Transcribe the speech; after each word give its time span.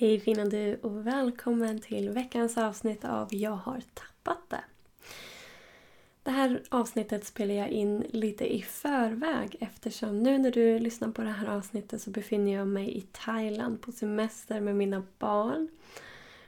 Hej 0.00 0.20
fina 0.20 0.44
du 0.44 0.76
och 0.76 1.06
välkommen 1.06 1.80
till 1.80 2.10
veckans 2.10 2.58
avsnitt 2.58 3.04
av 3.04 3.34
Jag 3.34 3.50
har 3.50 3.82
tappat 3.94 4.50
det. 4.50 4.64
Det 6.22 6.30
här 6.30 6.62
avsnittet 6.68 7.24
spelar 7.24 7.54
jag 7.54 7.68
in 7.68 8.04
lite 8.10 8.54
i 8.54 8.62
förväg 8.62 9.56
eftersom 9.60 10.22
nu 10.22 10.38
när 10.38 10.50
du 10.50 10.78
lyssnar 10.78 11.08
på 11.10 11.22
det 11.22 11.30
här 11.30 11.46
avsnittet 11.46 12.02
så 12.02 12.10
befinner 12.10 12.52
jag 12.52 12.68
mig 12.68 12.96
i 12.96 13.00
Thailand 13.12 13.82
på 13.82 13.92
semester 13.92 14.60
med 14.60 14.76
mina 14.76 15.02
barn. 15.18 15.68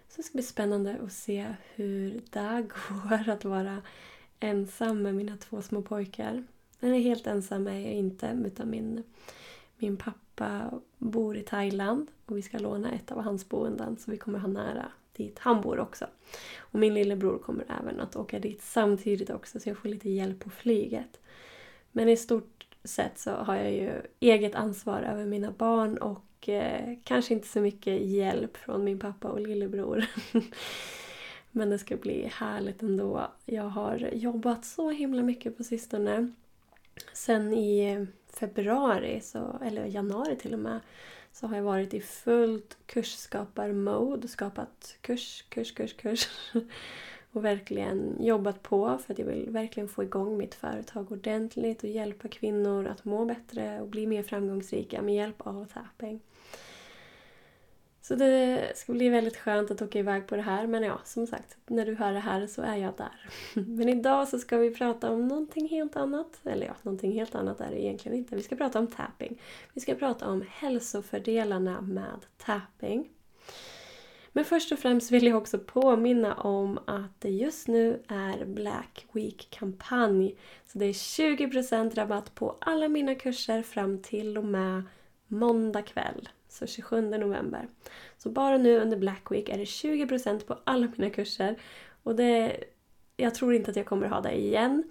Så 0.08 0.16
det 0.16 0.22
ska 0.22 0.32
bli 0.32 0.42
spännande 0.42 0.98
att 1.04 1.12
se 1.12 1.54
hur 1.74 2.20
det 2.30 2.66
går 2.88 3.28
att 3.28 3.44
vara 3.44 3.82
ensam 4.40 5.02
med 5.02 5.14
mina 5.14 5.36
två 5.36 5.62
små 5.62 5.82
pojkar. 5.82 6.44
Eller 6.80 6.98
helt 6.98 7.26
ensam 7.26 7.66
är 7.66 7.80
jag 7.80 7.92
inte 7.92 8.42
utan 8.46 8.70
min, 8.70 9.02
min 9.82 9.96
pappa 9.96 10.70
bor 10.98 11.36
i 11.36 11.42
Thailand 11.42 12.10
och 12.26 12.36
vi 12.36 12.42
ska 12.42 12.58
låna 12.58 12.92
ett 12.92 13.12
av 13.12 13.22
hans 13.22 13.48
boenden 13.48 13.96
så 13.96 14.10
vi 14.10 14.16
kommer 14.16 14.38
ha 14.38 14.48
nära 14.48 14.92
dit 15.12 15.38
han 15.38 15.60
bor 15.60 15.80
också. 15.80 16.06
Och 16.58 16.78
min 16.78 16.94
lillebror 16.94 17.38
kommer 17.38 17.64
även 17.80 18.00
att 18.00 18.16
åka 18.16 18.38
dit 18.38 18.62
samtidigt 18.62 19.30
också 19.30 19.60
så 19.60 19.68
jag 19.68 19.78
får 19.78 19.88
lite 19.88 20.10
hjälp 20.10 20.44
på 20.44 20.50
flyget. 20.50 21.20
Men 21.92 22.08
i 22.08 22.16
stort 22.16 22.66
sett 22.84 23.18
så 23.18 23.30
har 23.30 23.56
jag 23.56 23.72
ju 23.72 23.92
eget 24.20 24.54
ansvar 24.54 25.02
över 25.02 25.26
mina 25.26 25.50
barn 25.50 25.98
och 25.98 26.48
eh, 26.48 26.98
kanske 27.04 27.34
inte 27.34 27.48
så 27.48 27.60
mycket 27.60 28.00
hjälp 28.02 28.56
från 28.56 28.84
min 28.84 28.98
pappa 28.98 29.28
och 29.28 29.40
lillebror. 29.40 30.04
Men 31.50 31.70
det 31.70 31.78
ska 31.78 31.96
bli 31.96 32.30
härligt 32.32 32.82
ändå. 32.82 33.32
Jag 33.44 33.68
har 33.68 34.10
jobbat 34.12 34.64
så 34.64 34.90
himla 34.90 35.22
mycket 35.22 35.56
på 35.56 35.64
sistone. 35.64 36.32
Sen 37.12 37.52
i 37.52 38.06
februari, 38.32 39.20
så, 39.20 39.58
eller 39.64 39.86
januari 39.86 40.36
till 40.36 40.52
och 40.52 40.58
med, 40.58 40.80
så 41.32 41.46
har 41.46 41.56
jag 41.56 41.62
varit 41.62 41.94
i 41.94 42.00
fullt 42.00 42.78
kursskapar-mode. 42.86 44.28
Skapat 44.28 44.96
kurs, 45.00 45.44
kurs, 45.48 45.74
kurs, 45.74 45.92
kurs. 45.92 46.28
Och 47.34 47.44
verkligen 47.44 48.16
jobbat 48.24 48.62
på 48.62 48.98
för 48.98 49.12
att 49.12 49.18
jag 49.18 49.26
vill 49.26 49.50
verkligen 49.50 49.88
få 49.88 50.02
igång 50.02 50.36
mitt 50.36 50.54
företag 50.54 51.12
ordentligt 51.12 51.82
och 51.82 51.88
hjälpa 51.88 52.28
kvinnor 52.28 52.86
att 52.86 53.04
må 53.04 53.24
bättre 53.24 53.80
och 53.80 53.88
bli 53.88 54.06
mer 54.06 54.22
framgångsrika 54.22 55.02
med 55.02 55.14
hjälp 55.14 55.46
av 55.46 55.64
tapping. 55.64 56.20
Så 58.02 58.14
det 58.14 58.72
ska 58.74 58.92
bli 58.92 59.08
väldigt 59.08 59.36
skönt 59.36 59.70
att 59.70 59.82
åka 59.82 59.98
iväg 59.98 60.26
på 60.26 60.36
det 60.36 60.42
här. 60.42 60.66
Men 60.66 60.82
ja, 60.82 61.00
som 61.04 61.26
sagt, 61.26 61.56
när 61.66 61.86
du 61.86 61.94
hör 61.94 62.12
det 62.12 62.20
här 62.20 62.46
så 62.46 62.62
är 62.62 62.76
jag 62.76 62.94
där. 62.96 63.30
Men 63.62 63.88
idag 63.88 64.28
så 64.28 64.38
ska 64.38 64.58
vi 64.58 64.74
prata 64.74 65.10
om 65.10 65.28
någonting 65.28 65.68
helt 65.68 65.96
annat. 65.96 66.40
Eller 66.44 66.66
ja, 66.66 66.74
någonting 66.82 67.12
helt 67.12 67.34
annat 67.34 67.60
är 67.60 67.70
det 67.70 67.82
egentligen 67.82 68.18
inte. 68.18 68.36
Vi 68.36 68.42
ska 68.42 68.56
prata 68.56 68.78
om 68.78 68.86
tapping. 68.86 69.40
Vi 69.74 69.80
ska 69.80 69.94
prata 69.94 70.28
om 70.28 70.44
hälsofördelarna 70.50 71.80
med 71.80 72.26
tapping. 72.36 73.08
Men 74.32 74.44
först 74.44 74.72
och 74.72 74.78
främst 74.78 75.10
vill 75.10 75.26
jag 75.26 75.36
också 75.36 75.58
påminna 75.58 76.34
om 76.34 76.78
att 76.86 77.20
det 77.20 77.30
just 77.30 77.68
nu 77.68 78.02
är 78.08 78.44
Black 78.44 79.06
Week-kampanj. 79.12 80.36
Så 80.66 80.78
det 80.78 80.84
är 80.84 80.92
20% 80.92 81.94
rabatt 81.94 82.34
på 82.34 82.56
alla 82.60 82.88
mina 82.88 83.14
kurser 83.14 83.62
fram 83.62 84.02
till 84.02 84.38
och 84.38 84.44
med 84.44 84.82
måndag 85.26 85.82
kväll 85.82 86.28
så 86.52 86.66
27 86.66 87.00
november. 87.00 87.68
Så 88.18 88.30
bara 88.30 88.58
nu 88.58 88.78
under 88.78 88.96
Black 88.96 89.30
Week 89.30 89.48
är 89.48 89.58
det 89.58 89.64
20% 89.64 90.46
på 90.46 90.58
alla 90.64 90.88
mina 90.96 91.10
kurser. 91.10 91.56
Och 92.02 92.16
det, 92.16 92.56
jag 93.16 93.34
tror 93.34 93.54
inte 93.54 93.70
att 93.70 93.76
jag 93.76 93.86
kommer 93.86 94.06
ha 94.06 94.20
det 94.20 94.38
igen. 94.38 94.84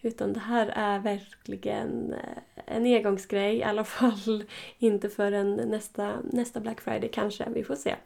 Utan 0.00 0.32
det 0.32 0.40
här 0.40 0.72
är 0.74 0.98
verkligen 0.98 2.12
eh, 2.12 2.74
en 2.76 2.86
engångsgrej. 2.86 3.56
I 3.56 3.62
alla 3.62 3.84
fall 3.84 4.44
inte 4.78 5.08
förrän 5.08 5.56
nästa, 5.56 6.16
nästa 6.32 6.60
Black 6.60 6.80
Friday 6.80 7.10
kanske. 7.12 7.48
Vi 7.54 7.64
får 7.64 7.76
se. 7.76 7.96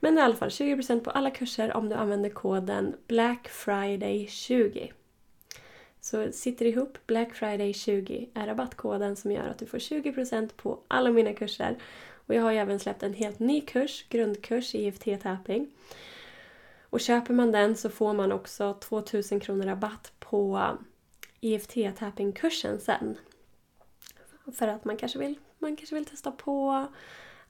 Men 0.00 0.18
i 0.18 0.20
alla 0.20 0.34
fall 0.34 0.48
20% 0.48 1.00
på 1.00 1.10
alla 1.10 1.30
kurser 1.30 1.76
om 1.76 1.88
du 1.88 1.94
använder 1.94 2.30
koden 2.30 2.96
Black 3.06 3.48
Friday 3.48 4.26
20. 4.26 4.92
Så 6.04 6.32
sitter 6.32 6.66
ihop 6.66 6.98
Black 7.06 7.34
Friday 7.34 7.72
20 7.72 8.28
är 8.34 8.46
rabattkoden 8.46 9.16
som 9.16 9.32
gör 9.32 9.48
att 9.48 9.58
du 9.58 9.66
får 9.66 9.78
20% 9.78 10.50
på 10.56 10.78
alla 10.88 11.10
mina 11.10 11.32
kurser. 11.32 11.78
Och 12.26 12.34
jag 12.34 12.42
har 12.42 12.52
ju 12.52 12.58
även 12.58 12.80
släppt 12.80 13.02
en 13.02 13.14
helt 13.14 13.38
ny 13.38 13.60
kurs, 13.60 14.06
grundkurs 14.08 14.74
i 14.74 14.90
EFT-tapping. 14.90 15.70
Och 16.90 17.00
köper 17.00 17.34
man 17.34 17.52
den 17.52 17.76
så 17.76 17.90
får 17.90 18.12
man 18.12 18.32
också 18.32 18.74
2000 18.74 19.40
kronor 19.40 19.66
rabatt 19.66 20.12
på 20.18 20.56
eh, 20.56 20.74
EFT-tapping-kursen 21.40 22.78
sen. 22.78 23.18
För 24.54 24.68
att 24.68 24.84
man 24.84 24.96
kanske 24.96 25.18
vill, 25.18 25.38
man 25.58 25.76
kanske 25.76 25.94
vill 25.94 26.06
testa 26.06 26.32
på 26.32 26.86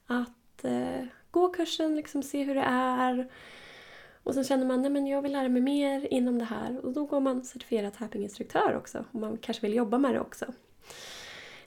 att 0.07 0.63
eh, 0.63 1.05
gå 1.31 1.49
kursen, 1.49 1.95
liksom 1.95 2.23
se 2.23 2.43
hur 2.43 2.55
det 2.55 2.65
är. 2.67 3.31
Och 4.25 4.33
sen 4.33 4.43
känner 4.43 4.65
man 4.65 4.85
att 4.85 5.09
jag 5.09 5.21
vill 5.21 5.31
lära 5.31 5.49
mig 5.49 5.61
mer 5.61 6.13
inom 6.13 6.39
det 6.39 6.45
här 6.45 6.85
och 6.85 6.93
då 6.93 7.05
går 7.05 7.19
man 7.19 7.43
certifierad 7.43 7.93
tappinginstruktör 7.93 8.75
också 8.77 9.05
Och 9.11 9.19
man 9.19 9.37
kanske 9.37 9.61
vill 9.61 9.75
jobba 9.75 9.97
med 9.97 10.13
det 10.13 10.19
också. 10.19 10.45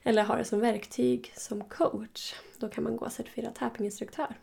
Eller 0.03 0.23
har 0.23 0.37
det 0.37 0.45
som 0.45 0.59
verktyg 0.59 1.33
som 1.35 1.63
coach. 1.63 2.33
Då 2.57 2.69
kan 2.69 2.83
man 2.83 2.97
gå 2.97 3.09
certifierad 3.09 3.55
tappinginstruktör. 3.55 4.35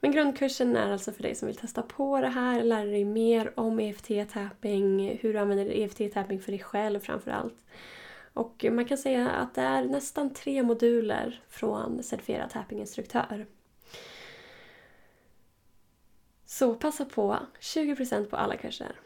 Men 0.00 0.12
grundkursen 0.12 0.76
är 0.76 0.92
alltså 0.92 1.12
för 1.12 1.22
dig 1.22 1.34
som 1.34 1.46
vill 1.46 1.56
testa 1.56 1.82
på 1.82 2.20
det 2.20 2.28
här, 2.28 2.62
lära 2.62 2.84
dig 2.84 3.04
mer 3.04 3.52
om 3.60 3.80
EFT-tapping, 3.80 5.18
hur 5.20 5.32
du 5.32 5.38
använder 5.38 5.66
EFT-tapping 5.66 6.40
för 6.40 6.52
dig 6.52 6.60
själv 6.60 7.00
framförallt. 7.00 7.64
Och 8.32 8.66
man 8.70 8.84
kan 8.84 8.98
säga 8.98 9.30
att 9.30 9.54
det 9.54 9.60
är 9.62 9.84
nästan 9.84 10.34
tre 10.34 10.62
moduler 10.62 11.40
från 11.48 12.02
certifierad 12.02 12.50
tappinginstruktör. 12.50 13.46
Så 16.58 16.74
passa 16.74 17.04
på, 17.04 17.38
20% 17.60 18.24
på 18.24 18.36
alla 18.36 18.56
kurser. 18.56 19.00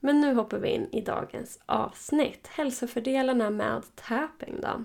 Men 0.00 0.20
nu 0.20 0.34
hoppar 0.34 0.58
vi 0.58 0.68
in 0.68 0.88
i 0.92 1.00
dagens 1.00 1.60
avsnitt. 1.66 2.46
Hälsofördelarna 2.46 3.50
med 3.50 3.82
tapping 3.94 4.60
då. 4.60 4.84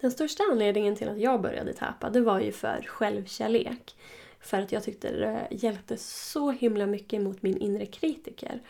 Den 0.00 0.10
största 0.10 0.42
anledningen 0.50 0.96
till 0.96 1.08
att 1.08 1.20
jag 1.20 1.40
började 1.40 1.72
tappa 1.72 2.10
det 2.10 2.20
var 2.20 2.40
ju 2.40 2.52
för 2.52 2.82
självkärlek. 2.86 3.96
För 4.40 4.58
att 4.60 4.72
jag 4.72 4.82
tyckte 4.82 5.10
det 5.10 5.48
hjälpte 5.50 5.96
så 5.96 6.50
himla 6.50 6.86
mycket 6.86 7.22
mot 7.22 7.42
min 7.42 7.58
inre 7.58 7.86
kritiker. 7.86 8.60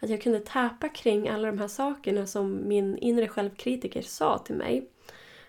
Att 0.00 0.10
jag 0.10 0.22
kunde 0.22 0.40
täpa 0.40 0.88
kring 0.88 1.28
alla 1.28 1.46
de 1.46 1.58
här 1.58 1.68
sakerna 1.68 2.26
som 2.26 2.68
min 2.68 2.98
inre 2.98 3.28
självkritiker 3.28 4.02
sa 4.02 4.38
till 4.38 4.54
mig. 4.54 4.88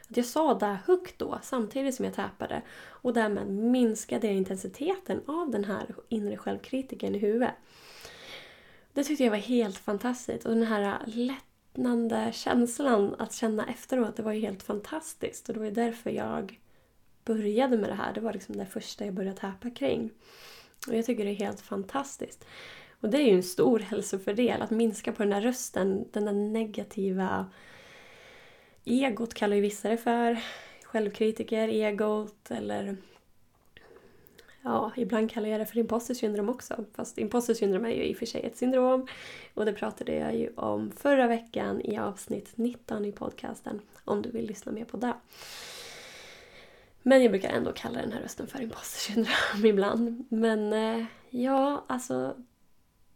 Att 0.09 0.17
jag 0.17 0.25
sa 0.25 0.53
det 0.53 0.77
högt 0.85 1.19
då, 1.19 1.39
samtidigt 1.41 1.95
som 1.95 2.05
jag 2.05 2.13
täpade. 2.13 2.61
Och 2.83 3.13
därmed 3.13 3.47
minskade 3.49 4.27
jag 4.27 4.35
intensiteten 4.35 5.21
av 5.25 5.51
den 5.51 5.63
här 5.63 5.95
inre 6.09 6.37
självkritiken 6.37 7.15
i 7.15 7.17
huvudet. 7.17 7.53
Det 8.93 9.03
tyckte 9.03 9.23
jag 9.23 9.31
var 9.31 9.37
helt 9.37 9.77
fantastiskt. 9.77 10.45
Och 10.45 10.55
den 10.55 10.67
här 10.67 10.99
lättnande 11.05 12.31
känslan 12.33 13.15
att 13.19 13.33
känna 13.33 13.65
efteråt, 13.65 14.15
det 14.15 14.23
var 14.23 14.31
ju 14.31 14.39
helt 14.39 14.63
fantastiskt. 14.63 15.47
Och 15.49 15.53
det 15.53 15.59
var 15.59 15.67
ju 15.67 15.73
därför 15.73 16.09
jag 16.09 16.59
började 17.25 17.77
med 17.77 17.89
det 17.89 17.95
här. 17.95 18.13
Det 18.13 18.21
var 18.21 18.33
liksom 18.33 18.57
det 18.57 18.65
första 18.65 19.05
jag 19.05 19.13
började 19.13 19.37
täpa 19.37 19.69
kring. 19.69 20.11
Och 20.87 20.95
jag 20.95 21.05
tycker 21.05 21.25
det 21.25 21.31
är 21.31 21.35
helt 21.35 21.61
fantastiskt. 21.61 22.45
Och 22.99 23.09
det 23.09 23.17
är 23.17 23.25
ju 23.25 23.35
en 23.35 23.43
stor 23.43 23.79
hälsofördel, 23.79 24.61
att 24.61 24.71
minska 24.71 25.11
på 25.11 25.23
den 25.23 25.29
där 25.29 25.41
rösten, 25.41 26.05
den 26.11 26.25
där 26.25 26.33
negativa 26.33 27.45
egot 28.85 29.33
kallar 29.33 29.55
ju 29.55 29.61
vissa 29.61 29.89
det 29.89 29.97
för. 29.97 30.39
Självkritiker, 30.83 31.67
egot 31.67 32.51
eller 32.51 32.97
Ja, 34.67 34.91
ibland 34.95 35.31
kallar 35.31 35.49
jag 35.49 35.59
det 35.59 35.65
för 35.65 35.77
imposter 35.77 36.13
syndrom 36.13 36.49
också. 36.49 36.85
Fast 36.93 37.17
imposter 37.17 37.53
syndrom 37.53 37.85
är 37.85 37.89
ju 37.89 38.03
i 38.03 38.13
och 38.13 38.17
för 38.17 38.25
sig 38.25 38.41
ett 38.41 38.57
syndrom. 38.57 39.07
Och 39.53 39.65
det 39.65 39.73
pratade 39.73 40.15
jag 40.15 40.35
ju 40.35 40.49
om 40.55 40.91
förra 40.91 41.27
veckan 41.27 41.81
i 41.81 41.97
avsnitt 41.97 42.51
19 42.55 43.05
i 43.05 43.11
podcasten. 43.11 43.81
Om 44.05 44.21
du 44.21 44.31
vill 44.31 44.45
lyssna 44.47 44.71
mer 44.71 44.85
på 44.85 44.97
det. 44.97 45.13
Men 47.07 47.21
jag 47.21 47.31
brukar 47.31 47.49
ändå 47.49 47.71
kalla 47.71 48.01
den 48.01 48.11
här 48.11 48.21
rösten 48.21 48.47
för 48.47 48.61
impostersyndrom 48.61 49.65
ibland. 49.65 50.25
Men 50.29 50.73
eh, 50.73 51.05
ja, 51.29 51.85
alltså 51.87 52.35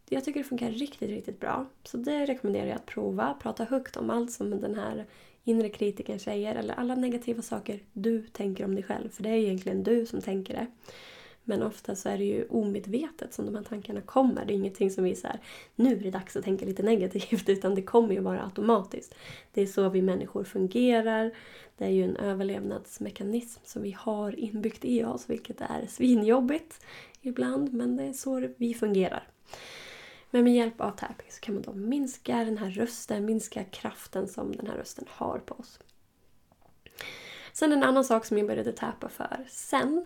jag 0.09 0.23
tycker 0.23 0.39
det 0.39 0.43
funkar 0.43 0.71
riktigt, 0.71 1.09
riktigt 1.09 1.39
bra. 1.39 1.65
Så 1.83 1.97
det 1.97 2.25
rekommenderar 2.25 2.67
jag 2.67 2.75
att 2.75 2.85
prova. 2.85 3.33
Prata 3.41 3.63
högt 3.63 3.97
om 3.97 4.09
allt 4.09 4.31
som 4.31 4.61
den 4.61 4.75
här 4.75 5.05
inre 5.43 5.69
kritiken 5.69 6.19
säger 6.19 6.55
eller 6.55 6.73
alla 6.73 6.95
negativa 6.95 7.41
saker 7.41 7.79
du 7.93 8.27
tänker 8.27 8.65
om 8.65 8.75
dig 8.75 8.83
själv. 8.83 9.09
För 9.09 9.23
det 9.23 9.29
är 9.29 9.35
egentligen 9.35 9.83
du 9.83 10.05
som 10.05 10.21
tänker 10.21 10.53
det. 10.53 10.67
Men 11.49 11.63
ofta 11.63 11.95
så 11.95 12.09
är 12.09 12.17
det 12.17 12.23
ju 12.23 12.47
omedvetet 12.49 13.33
som 13.33 13.45
de 13.45 13.55
här 13.55 13.63
tankarna 13.63 14.01
kommer. 14.01 14.45
Det 14.45 14.53
är 14.53 14.55
ingenting 14.55 14.91
som 14.91 15.03
vi 15.03 15.15
säger 15.15 15.39
nu 15.75 15.95
är 15.95 15.99
det 15.99 16.11
dags 16.11 16.35
att 16.35 16.43
tänka 16.43 16.65
lite 16.65 16.83
negativt 16.83 17.49
utan 17.49 17.75
det 17.75 17.81
kommer 17.81 18.13
ju 18.13 18.21
bara 18.21 18.43
automatiskt. 18.43 19.15
Det 19.53 19.61
är 19.61 19.65
så 19.65 19.89
vi 19.89 20.01
människor 20.01 20.43
fungerar. 20.43 21.31
Det 21.77 21.85
är 21.85 21.89
ju 21.89 22.03
en 22.03 22.15
överlevnadsmekanism 22.15 23.61
som 23.63 23.81
vi 23.81 23.91
har 23.91 24.39
inbyggt 24.39 24.85
i 24.85 25.03
oss 25.03 25.29
vilket 25.29 25.61
är 25.61 25.85
svinjobbigt 25.87 26.85
ibland 27.21 27.73
men 27.73 27.97
det 27.97 28.03
är 28.03 28.13
så 28.13 28.49
vi 28.57 28.73
fungerar. 28.73 29.27
Men 30.29 30.43
med 30.43 30.55
hjälp 30.55 30.81
av 30.81 30.91
tapping 30.91 31.27
så 31.29 31.39
kan 31.39 31.55
man 31.55 31.63
då 31.63 31.73
minska 31.73 32.37
den 32.37 32.57
här 32.57 32.69
rösten, 32.69 33.25
minska 33.25 33.63
kraften 33.63 34.27
som 34.27 34.55
den 34.55 34.67
här 34.67 34.77
rösten 34.77 35.05
har 35.07 35.39
på 35.39 35.55
oss. 35.55 35.79
Sen 37.53 37.71
en 37.71 37.83
annan 37.83 38.03
sak 38.03 38.25
som 38.25 38.37
jag 38.37 38.47
började 38.47 38.71
tappa 38.71 39.09
för 39.09 39.45
sen 39.49 40.05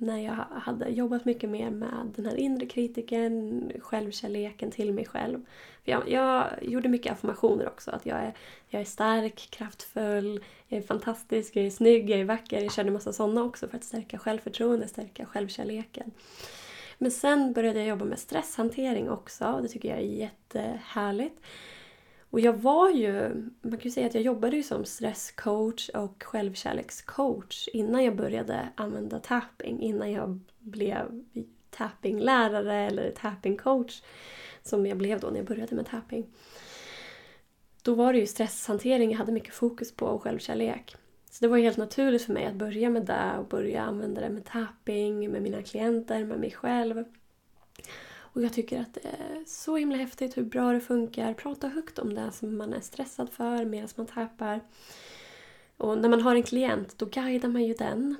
när 0.00 0.18
jag 0.18 0.60
hade 0.60 0.88
jobbat 0.88 1.24
mycket 1.24 1.50
mer 1.50 1.70
med 1.70 2.12
den 2.16 2.26
här 2.26 2.36
inre 2.36 2.66
kritiken, 2.66 3.72
självkärleken 3.80 4.70
till 4.70 4.92
mig 4.92 5.06
själv. 5.06 5.44
Jag, 5.84 6.08
jag 6.08 6.46
gjorde 6.62 6.88
mycket 6.88 7.12
affirmationer 7.12 7.68
också. 7.68 7.90
Att 7.90 8.06
jag 8.06 8.18
är, 8.18 8.34
jag 8.68 8.80
är 8.80 8.84
stark, 8.84 9.48
kraftfull, 9.50 10.44
jag 10.68 10.78
är 10.78 10.86
fantastisk, 10.86 11.56
jag 11.56 11.66
är 11.66 11.70
snygg, 11.70 12.10
jag 12.10 12.20
är 12.20 12.24
vacker. 12.24 12.62
Jag 12.62 12.72
körde 12.72 12.90
massa 12.90 13.12
sådana 13.12 13.42
också 13.42 13.68
för 13.68 13.76
att 13.76 13.84
stärka 13.84 14.18
självförtroende, 14.18 14.88
stärka 14.88 15.26
självkärleken. 15.26 16.10
Men 16.98 17.10
sen 17.10 17.52
började 17.52 17.78
jag 17.78 17.88
jobba 17.88 18.04
med 18.04 18.18
stresshantering 18.18 19.10
också 19.10 19.46
och 19.46 19.62
det 19.62 19.68
tycker 19.68 19.88
jag 19.88 19.98
är 19.98 20.02
jättehärligt. 20.02 21.40
Och 22.30 22.40
jag 22.40 22.52
var 22.52 22.90
ju, 22.90 23.28
man 23.62 23.78
kan 23.78 23.80
ju 23.80 23.90
säga 23.90 24.06
att 24.06 24.14
jag 24.14 24.22
jobbade 24.22 24.56
ju 24.56 24.62
som 24.62 24.84
stresscoach 24.84 25.88
och 25.88 26.22
självkärlekscoach 26.22 27.68
innan 27.72 28.04
jag 28.04 28.16
började 28.16 28.68
använda 28.74 29.18
tapping. 29.18 29.80
Innan 29.80 30.12
jag 30.12 30.40
blev 30.58 31.24
tappinglärare 31.70 32.74
eller 32.74 33.10
tappingcoach 33.10 34.02
som 34.62 34.86
jag 34.86 34.98
blev 34.98 35.20
då 35.20 35.28
när 35.28 35.36
jag 35.36 35.46
började 35.46 35.74
med 35.74 35.86
tapping. 35.86 36.26
Då 37.82 37.94
var 37.94 38.12
det 38.12 38.18
ju 38.18 38.26
stresshantering 38.26 39.10
jag 39.10 39.18
hade 39.18 39.32
mycket 39.32 39.54
fokus 39.54 39.92
på 39.92 40.06
och 40.06 40.22
självkärlek. 40.22 40.96
Så 41.30 41.44
det 41.44 41.48
var 41.48 41.58
helt 41.58 41.76
naturligt 41.76 42.22
för 42.22 42.32
mig 42.32 42.46
att 42.46 42.54
börja 42.54 42.90
med 42.90 43.06
det 43.06 43.38
och 43.38 43.48
börja 43.48 43.82
använda 43.82 44.20
det 44.20 44.30
med 44.30 44.44
tapping, 44.44 45.30
med 45.30 45.42
mina 45.42 45.62
klienter, 45.62 46.24
med 46.24 46.40
mig 46.40 46.50
själv. 46.50 47.04
Och 48.32 48.42
jag 48.42 48.52
tycker 48.52 48.80
att 48.80 48.94
det 48.94 49.00
är 49.00 49.44
så 49.46 49.76
himla 49.76 49.96
häftigt 49.96 50.36
hur 50.36 50.42
bra 50.42 50.72
det 50.72 50.80
funkar. 50.80 51.34
Prata 51.34 51.68
högt 51.68 51.98
om 51.98 52.14
det 52.14 52.32
som 52.32 52.56
man 52.56 52.72
är 52.72 52.80
stressad 52.80 53.30
för 53.30 53.64
medan 53.64 53.88
man 53.96 54.06
tappar. 54.06 54.60
Och 55.76 55.98
när 55.98 56.08
man 56.08 56.20
har 56.20 56.34
en 56.34 56.42
klient, 56.42 56.98
då 56.98 57.06
guidar 57.06 57.48
man 57.48 57.64
ju 57.64 57.74
den. 57.74 58.16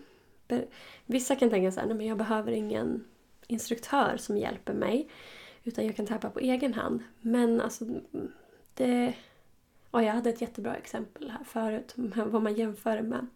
Vissa 1.06 1.36
kan 1.36 1.50
tänka 1.50 1.72
så 1.72 1.80
här, 1.80 1.86
nej 1.86 1.96
men 1.96 2.06
jag 2.06 2.18
behöver 2.18 2.52
ingen 2.52 3.04
instruktör 3.46 4.16
som 4.16 4.36
hjälper 4.36 4.72
mig. 4.72 5.08
Utan 5.64 5.86
jag 5.86 5.96
kan 5.96 6.06
tappa 6.06 6.30
på 6.30 6.40
egen 6.40 6.74
hand. 6.74 7.02
Men 7.20 7.60
alltså, 7.60 7.84
det... 8.74 9.14
Och 9.90 10.02
jag 10.02 10.12
hade 10.12 10.30
ett 10.30 10.40
jättebra 10.40 10.76
exempel 10.76 11.30
här 11.30 11.44
förut, 11.44 11.92
vad 12.16 12.42
man 12.42 12.54
jämför 12.54 13.02
med. 13.02 13.26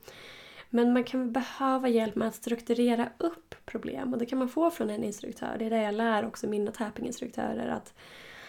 Men 0.75 0.93
man 0.93 1.05
kan 1.05 1.33
behöva 1.33 1.89
hjälp 1.89 2.15
med 2.15 2.29
att 2.29 2.35
strukturera 2.35 3.09
upp 3.19 3.55
problem 3.65 4.13
och 4.13 4.19
det 4.19 4.27
kan 4.27 4.39
man 4.39 4.49
få 4.49 4.71
från 4.71 4.91
en 4.91 5.05
instruktör. 5.05 5.57
Det 5.59 5.65
är 5.65 5.71
det 5.71 5.83
jag 5.83 5.95
lär 5.95 6.27
också 6.27 6.47
mina 6.47 6.73
tappinginstruktörer. 6.73 7.69
Att, 7.69 7.95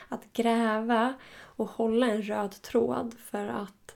att 0.10 0.34
gräva 0.34 1.14
och 1.36 1.70
hålla 1.70 2.08
en 2.08 2.22
röd 2.22 2.62
tråd 2.62 3.16
för 3.20 3.48
att 3.48 3.96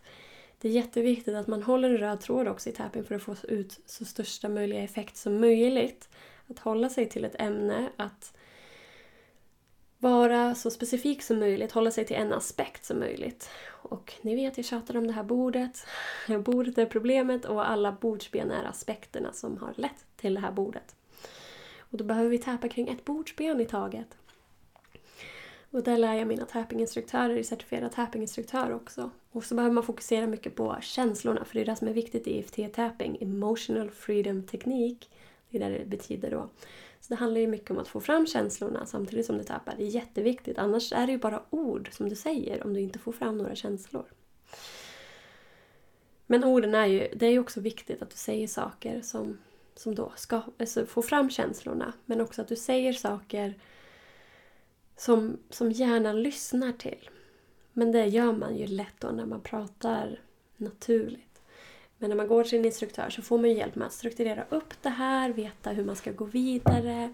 det 0.59 0.67
är 0.67 0.71
jätteviktigt 0.71 1.35
att 1.35 1.47
man 1.47 1.63
håller 1.63 1.89
en 1.89 1.97
röd 1.97 2.21
tråd 2.21 2.47
också 2.47 2.69
i 2.69 2.71
tapping 2.71 3.03
för 3.03 3.15
att 3.15 3.23
få 3.23 3.35
ut 3.43 3.79
så 3.85 4.05
största 4.05 4.49
möjliga 4.49 4.83
effekt 4.83 5.17
som 5.17 5.41
möjligt. 5.41 6.09
Att 6.47 6.59
hålla 6.59 6.89
sig 6.89 7.09
till 7.09 7.25
ett 7.25 7.41
ämne, 7.41 7.89
att 7.97 8.37
vara 9.99 10.55
så 10.55 10.71
specifik 10.71 11.21
som 11.23 11.39
möjligt, 11.39 11.71
hålla 11.71 11.91
sig 11.91 12.05
till 12.05 12.15
en 12.15 12.33
aspekt 12.33 12.85
som 12.85 12.99
möjligt. 12.99 13.49
Och 13.67 14.13
ni 14.21 14.35
vet, 14.35 14.57
jag 14.57 14.65
tjatar 14.65 14.97
om 14.97 15.07
det 15.07 15.13
här 15.13 15.23
bordet. 15.23 15.85
Bordet 16.45 16.77
är 16.77 16.85
problemet 16.85 17.45
och 17.45 17.69
alla 17.69 17.91
bordsben 17.91 18.51
är 18.51 18.63
aspekterna 18.63 19.33
som 19.33 19.57
har 19.57 19.73
lett 19.75 20.05
till 20.15 20.33
det 20.33 20.39
här 20.39 20.51
bordet. 20.51 20.95
Och 21.79 21.97
då 21.97 22.03
behöver 22.03 22.29
vi 22.29 22.37
täpa 22.37 22.67
kring 22.67 22.89
ett 22.89 23.05
bordsben 23.05 23.61
i 23.61 23.65
taget. 23.65 24.17
Och 25.71 25.83
där 25.83 25.97
lär 25.97 26.13
jag 26.13 26.27
mina 26.27 26.45
tappinginstruktörer, 26.45 27.35
i 27.35 27.39
är 27.39 27.43
certifierad 27.43 27.91
tappinginstruktör 27.91 28.73
också. 28.73 29.09
Och 29.31 29.43
så 29.43 29.55
behöver 29.55 29.73
man 29.73 29.83
fokusera 29.83 30.27
mycket 30.27 30.55
på 30.55 30.77
känslorna, 30.81 31.45
för 31.45 31.53
det 31.53 31.61
är 31.61 31.65
det 31.65 31.75
som 31.75 31.87
är 31.87 31.93
viktigt 31.93 32.27
i 32.27 32.41
EFT-tapping, 32.41 33.17
emotional 33.21 33.89
freedom 33.89 34.43
teknik. 34.43 35.09
Det 35.49 35.57
är 35.57 35.69
det 35.69 35.77
det 35.77 35.85
betyder 35.85 36.31
då. 36.31 36.49
Så 36.99 37.13
det 37.13 37.15
handlar 37.15 37.41
ju 37.41 37.47
mycket 37.47 37.71
om 37.71 37.77
att 37.77 37.87
få 37.87 37.99
fram 37.99 38.27
känslorna 38.27 38.85
samtidigt 38.85 39.25
som 39.25 39.37
du 39.37 39.43
tappar. 39.43 39.75
Det 39.77 39.83
är 39.83 39.87
jätteviktigt, 39.87 40.57
annars 40.57 40.93
är 40.93 41.05
det 41.05 41.11
ju 41.11 41.17
bara 41.17 41.43
ord 41.49 41.89
som 41.91 42.09
du 42.09 42.15
säger 42.15 42.63
om 42.63 42.73
du 42.73 42.79
inte 42.79 42.99
får 42.99 43.11
fram 43.11 43.37
några 43.37 43.55
känslor. 43.55 44.05
Men 46.27 46.43
orden 46.43 46.75
är 46.75 46.85
ju, 46.85 47.07
det 47.15 47.25
är 47.25 47.31
ju 47.31 47.39
också 47.39 47.59
viktigt 47.59 48.01
att 48.01 48.09
du 48.09 48.17
säger 48.17 48.47
saker 48.47 49.01
som, 49.01 49.37
som 49.75 49.95
då 49.95 50.11
ska, 50.15 50.41
alltså 50.59 50.85
få 50.85 51.01
fram 51.01 51.29
känslorna. 51.29 51.93
Men 52.05 52.21
också 52.21 52.41
att 52.41 52.47
du 52.47 52.55
säger 52.55 52.93
saker 52.93 53.59
som, 54.97 55.37
som 55.49 55.71
hjärnan 55.71 56.23
lyssnar 56.23 56.71
till. 56.71 57.09
Men 57.73 57.91
det 57.91 58.05
gör 58.05 58.33
man 58.33 58.57
ju 58.57 58.67
lätt 58.67 58.99
då 58.99 59.07
när 59.07 59.25
man 59.25 59.41
pratar 59.41 60.21
naturligt. 60.57 61.28
Men 61.99 62.09
när 62.09 62.17
man 62.17 62.27
går 62.27 62.43
till 62.43 62.59
en 62.59 62.65
instruktör 62.65 63.09
så 63.09 63.21
får 63.21 63.37
man 63.37 63.53
hjälp 63.53 63.75
med 63.75 63.87
att 63.87 63.93
strukturera 63.93 64.45
upp 64.49 64.73
det 64.81 64.89
här, 64.89 65.29
veta 65.29 65.69
hur 65.69 65.85
man 65.85 65.95
ska 65.95 66.11
gå 66.11 66.25
vidare, 66.25 67.13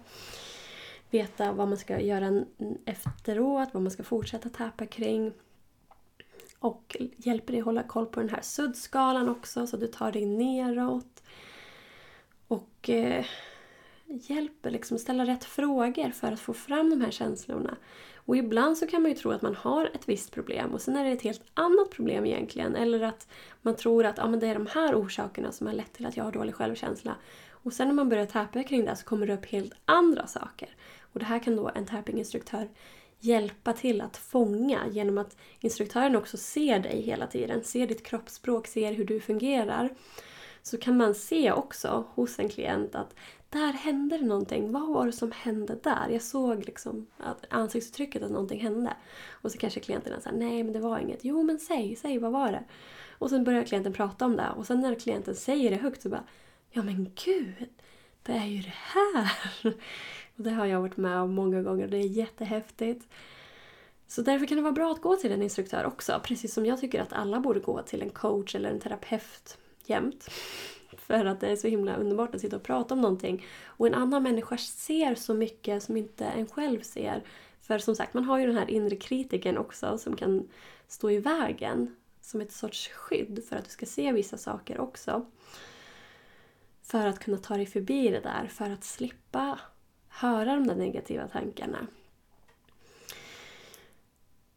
veta 1.09 1.51
vad 1.51 1.67
man 1.67 1.77
ska 1.77 1.99
göra 1.99 2.45
efteråt, 2.85 3.69
vad 3.71 3.83
man 3.83 3.91
ska 3.91 4.03
fortsätta 4.03 4.49
täpa 4.49 4.85
kring. 4.85 5.33
Och 6.59 6.97
hjälper 7.17 7.53
dig 7.53 7.61
hålla 7.61 7.83
koll 7.83 8.05
på 8.05 8.19
den 8.19 8.29
här 8.29 8.41
suddskalan 8.41 9.29
också 9.29 9.67
så 9.67 9.77
du 9.77 9.87
tar 9.87 10.11
dig 10.11 10.25
neråt. 10.25 11.23
Och 12.47 12.89
eh, 12.89 13.25
hjälper 14.23 14.71
liksom 14.71 14.97
ställa 14.97 15.25
rätt 15.25 15.43
frågor 15.43 16.09
för 16.09 16.31
att 16.31 16.39
få 16.39 16.53
fram 16.53 16.89
de 16.89 17.01
här 17.01 17.11
känslorna. 17.11 17.77
Och 18.15 18.37
ibland 18.37 18.77
så 18.77 18.87
kan 18.87 19.01
man 19.01 19.11
ju 19.11 19.17
tro 19.17 19.31
att 19.31 19.41
man 19.41 19.55
har 19.55 19.85
ett 19.93 20.09
visst 20.09 20.31
problem 20.31 20.73
och 20.73 20.81
sen 20.81 20.95
är 20.95 21.03
det 21.03 21.11
ett 21.11 21.21
helt 21.21 21.43
annat 21.53 21.89
problem 21.91 22.25
egentligen. 22.25 22.75
Eller 22.75 23.01
att 23.01 23.27
man 23.61 23.75
tror 23.75 24.05
att 24.05 24.19
ah, 24.19 24.27
men 24.27 24.39
det 24.39 24.47
är 24.47 24.53
de 24.53 24.67
här 24.67 24.95
orsakerna 24.95 25.51
som 25.51 25.67
har 25.67 25.73
lett 25.73 25.93
till 25.93 26.05
att 26.05 26.17
jag 26.17 26.23
har 26.23 26.31
dålig 26.31 26.55
självkänsla. 26.55 27.15
Och 27.51 27.73
sen 27.73 27.87
när 27.87 27.95
man 27.95 28.09
börjar 28.09 28.25
täpa 28.25 28.63
kring 28.63 28.85
det 28.85 28.95
så 28.95 29.05
kommer 29.05 29.27
det 29.27 29.33
upp 29.33 29.45
helt 29.45 29.73
andra 29.85 30.27
saker. 30.27 30.69
Och 31.01 31.19
det 31.19 31.25
här 31.25 31.39
kan 31.39 31.55
då 31.55 31.71
en 31.75 31.85
tappinginstruktör 31.85 32.69
hjälpa 33.19 33.73
till 33.73 34.01
att 34.01 34.17
fånga 34.17 34.87
genom 34.91 35.17
att 35.17 35.37
instruktören 35.59 36.15
också 36.15 36.37
ser 36.37 36.79
dig 36.79 37.01
hela 37.01 37.27
tiden, 37.27 37.63
ser 37.63 37.87
ditt 37.87 38.05
kroppsspråk, 38.05 38.67
ser 38.67 38.93
hur 38.93 39.05
du 39.05 39.19
fungerar. 39.19 39.89
Så 40.61 40.77
kan 40.77 40.97
man 40.97 41.15
se 41.15 41.51
också 41.51 42.05
hos 42.13 42.39
en 42.39 42.49
klient 42.49 42.95
att 42.95 43.15
där 43.55 43.73
hände 43.73 44.17
det 44.17 44.25
någonting. 44.25 44.71
Vad 44.71 44.87
var 44.87 45.05
det 45.05 45.11
som 45.11 45.31
hände 45.31 45.77
där? 45.83 46.09
Jag 46.09 46.21
såg 46.21 46.65
liksom 46.65 47.07
att 47.17 47.45
ansiktsuttrycket 47.49 48.23
att 48.23 48.31
någonting 48.31 48.61
hände. 48.61 48.93
Och 49.31 49.51
så 49.51 49.57
kanske 49.57 49.79
klienten 49.79 50.21
säger 50.21 50.37
nej 50.37 50.63
men 50.63 50.73
det 50.73 50.79
var 50.79 50.99
inget. 50.99 51.25
Jo 51.25 51.43
men 51.43 51.59
säg, 51.59 51.95
säg 51.95 52.19
vad 52.19 52.31
var 52.31 52.51
det? 52.51 52.63
Och 53.17 53.29
sen 53.29 53.43
börjar 53.43 53.63
klienten 53.63 53.93
prata 53.93 54.25
om 54.25 54.35
det 54.35 54.49
och 54.57 54.67
sen 54.67 54.81
när 54.81 54.95
klienten 54.95 55.35
säger 55.35 55.71
det 55.71 55.77
högt 55.77 56.01
så 56.01 56.09
bara 56.09 56.23
ja 56.71 56.83
men 56.83 57.11
gud, 57.25 57.69
det 58.23 58.31
är 58.31 58.45
ju 58.45 58.61
det 58.61 58.73
här! 58.75 59.31
Och 60.37 60.43
det 60.43 60.49
har 60.49 60.65
jag 60.65 60.81
varit 60.81 60.97
med 60.97 61.19
om 61.19 61.33
många 61.33 61.61
gånger 61.61 61.83
och 61.83 61.91
det 61.91 61.97
är 61.97 62.07
jättehäftigt. 62.07 63.07
Så 64.07 64.21
därför 64.21 64.45
kan 64.45 64.57
det 64.57 64.63
vara 64.63 64.73
bra 64.73 64.91
att 64.91 65.01
gå 65.01 65.15
till 65.15 65.31
en 65.31 65.41
instruktör 65.41 65.85
också. 65.85 66.21
Precis 66.23 66.53
som 66.53 66.65
jag 66.65 66.79
tycker 66.79 67.01
att 67.01 67.13
alla 67.13 67.39
borde 67.39 67.59
gå 67.59 67.81
till 67.81 68.01
en 68.01 68.09
coach 68.09 68.55
eller 68.55 68.69
en 68.69 68.79
terapeut 68.79 69.57
jämt. 69.85 70.29
För 71.01 71.25
att 71.25 71.39
det 71.39 71.47
är 71.47 71.55
så 71.55 71.67
himla 71.67 71.95
underbart 71.95 72.35
att 72.35 72.41
sitta 72.41 72.55
och 72.55 72.63
prata 72.63 72.93
om 72.93 73.01
någonting. 73.01 73.45
Och 73.65 73.87
en 73.87 73.93
annan 73.93 74.23
människa 74.23 74.57
ser 74.57 75.15
så 75.15 75.33
mycket 75.33 75.83
som 75.83 75.97
inte 75.97 76.25
en 76.25 76.47
själv 76.47 76.81
ser. 76.81 77.23
För 77.61 77.79
som 77.79 77.95
sagt, 77.95 78.13
man 78.13 78.23
har 78.23 78.39
ju 78.39 78.45
den 78.47 78.57
här 78.57 78.69
inre 78.69 78.95
kritiken 78.95 79.57
också 79.57 79.97
som 79.97 80.15
kan 80.15 80.49
stå 80.87 81.11
i 81.11 81.17
vägen 81.17 81.95
som 82.21 82.41
ett 82.41 82.51
sorts 82.51 82.89
skydd 82.89 83.43
för 83.49 83.55
att 83.55 83.65
du 83.65 83.69
ska 83.69 83.85
se 83.85 84.11
vissa 84.11 84.37
saker 84.37 84.79
också. 84.79 85.25
För 86.83 87.07
att 87.07 87.19
kunna 87.19 87.37
ta 87.37 87.57
dig 87.57 87.65
förbi 87.65 88.09
det 88.09 88.19
där, 88.19 88.47
för 88.47 88.69
att 88.69 88.83
slippa 88.83 89.59
höra 90.09 90.55
de 90.55 90.67
där 90.67 90.75
negativa 90.75 91.27
tankarna. 91.27 91.87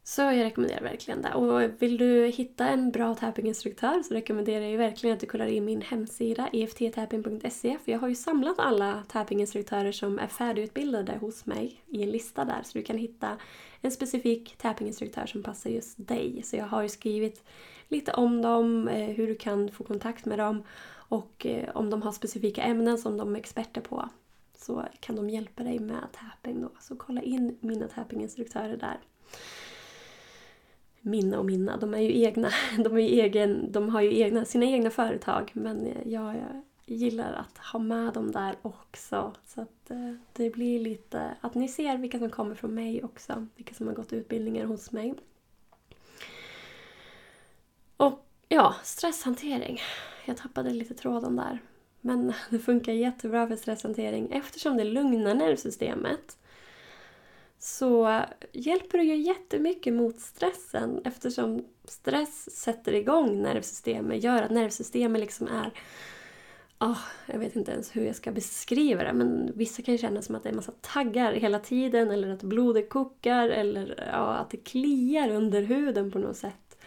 Så 0.09 0.23
jag 0.23 0.45
rekommenderar 0.45 0.83
verkligen 0.83 1.23
det. 1.23 1.35
Och 1.35 1.83
vill 1.83 1.97
du 1.97 2.27
hitta 2.27 2.69
en 2.69 2.91
bra 2.91 3.15
tappinginstruktör 3.15 4.03
så 4.03 4.15
rekommenderar 4.15 4.65
jag 4.65 4.79
verkligen 4.79 5.15
att 5.15 5.21
du 5.21 5.27
kollar 5.27 5.47
in 5.47 5.65
min 5.65 5.83
hemsida 5.83 6.49
efttapping.se 6.53 7.79
för 7.85 7.93
jag 7.93 7.99
har 7.99 8.09
ju 8.09 8.15
samlat 8.15 8.59
alla 8.59 9.03
tappinginstruktörer 9.09 9.93
som 9.93 10.19
är 10.19 10.27
färdigutbildade 10.27 11.13
hos 11.21 11.47
mig 11.47 11.83
i 11.87 12.03
en 12.03 12.11
lista 12.11 12.45
där 12.45 12.63
så 12.65 12.79
du 12.79 12.85
kan 12.85 12.99
hitta 12.99 13.37
en 13.81 13.91
specifik 13.91 14.57
tappinginstruktör 14.59 15.27
som 15.27 15.43
passar 15.43 15.71
just 15.71 16.09
dig. 16.09 16.43
Så 16.45 16.57
jag 16.57 16.67
har 16.67 16.83
ju 16.83 16.89
skrivit 16.89 17.45
lite 17.89 18.13
om 18.13 18.43
dem, 18.43 18.89
eh, 18.89 19.09
hur 19.09 19.27
du 19.27 19.35
kan 19.35 19.69
få 19.69 19.85
kontakt 19.85 20.25
med 20.25 20.39
dem 20.39 20.63
och 20.91 21.47
eh, 21.47 21.77
om 21.77 21.91
de 21.91 22.03
har 22.03 22.13
specifika 22.13 22.63
ämnen 22.63 22.99
som 22.99 23.17
de 23.17 23.35
är 23.35 23.39
experter 23.39 23.81
på 23.81 24.09
så 24.57 24.85
kan 25.01 25.17
de 25.17 25.31
hjälpa 25.31 25.63
dig 25.63 25.79
med 25.79 26.09
tapping 26.13 26.63
då. 26.63 26.71
Så 26.81 26.97
kolla 26.97 27.23
in 27.23 27.59
mina 27.61 27.89
tappinginstruktörer 27.89 28.77
där 28.77 28.99
Minna 31.01 31.39
och 31.39 31.47
Minna, 31.47 31.77
de 31.77 31.95
är 31.95 31.99
ju 31.99 32.23
egna. 32.23 32.51
De, 32.85 32.93
är 32.93 32.99
egen, 32.99 33.73
de 33.73 33.89
har 33.89 34.01
ju 34.01 34.19
egna, 34.19 34.45
sina 34.45 34.65
egna 34.65 34.91
företag 34.91 35.51
men 35.53 35.95
jag 36.05 36.35
gillar 36.87 37.33
att 37.33 37.59
ha 37.59 37.79
med 37.79 38.13
dem 38.13 38.33
där 38.33 38.57
också. 38.63 39.33
Så 39.47 39.61
att 39.61 39.91
eh, 39.91 40.15
det 40.33 40.51
blir 40.51 40.81
lite 40.81 41.35
att 41.41 41.55
ni 41.55 41.69
ser 41.69 41.97
vilka 41.97 42.19
som 42.19 42.31
kommer 42.31 42.55
från 42.55 42.75
mig 42.75 43.05
också. 43.05 43.47
Vilka 43.57 43.75
som 43.75 43.87
har 43.87 43.95
gått 43.95 44.13
utbildningar 44.13 44.65
hos 44.65 44.93
mig. 44.93 45.15
Och 47.97 48.27
ja, 48.49 48.75
stresshantering. 48.83 49.81
Jag 50.25 50.37
tappade 50.37 50.71
lite 50.71 50.95
tråden 50.95 51.37
där. 51.37 51.59
Men 52.01 52.33
det 52.51 52.59
funkar 52.59 52.93
jättebra 52.93 53.49
för 53.49 53.57
stresshantering 53.57 54.29
eftersom 54.33 54.77
det 54.77 54.85
lugnar 54.85 55.35
nervsystemet. 55.35 56.39
Så 57.59 58.23
hjälper 58.53 58.99
det 58.99 59.05
ju 59.05 59.17
jättemycket 59.17 59.95
mot 59.95 60.21
stressen 60.21 61.01
eftersom 61.05 61.65
stress 61.85 62.57
sätter 62.57 62.95
igång 62.95 63.43
nervsystemet, 63.43 64.25
gör 64.25 64.43
att 64.43 64.51
nervsystemet 64.51 65.21
liksom 65.21 65.47
är 65.47 65.73
Oh, 66.81 66.99
jag 67.27 67.39
vet 67.39 67.57
inte 67.57 67.73
ens 67.73 67.97
hur 67.97 68.05
jag 68.05 68.17
ska 68.17 68.33
beskriva 68.33 69.05
det 69.05 69.13
men 69.13 69.53
vissa 69.55 69.83
kan 69.83 69.95
ju 69.95 69.99
känna 69.99 70.23
som 70.23 70.35
att 70.35 70.43
det 70.43 70.49
är 70.49 70.51
en 70.51 70.57
massa 70.57 70.73
taggar 70.81 71.33
hela 71.33 71.59
tiden 71.59 72.11
eller 72.11 72.31
att 72.31 72.43
blodet 72.43 72.89
kokar 72.89 73.49
eller 73.49 74.09
ja, 74.13 74.35
att 74.35 74.51
det 74.51 74.57
kliar 74.57 75.31
under 75.31 75.63
huden 75.63 76.11
på 76.11 76.19
något 76.19 76.37
sätt. 76.37 76.79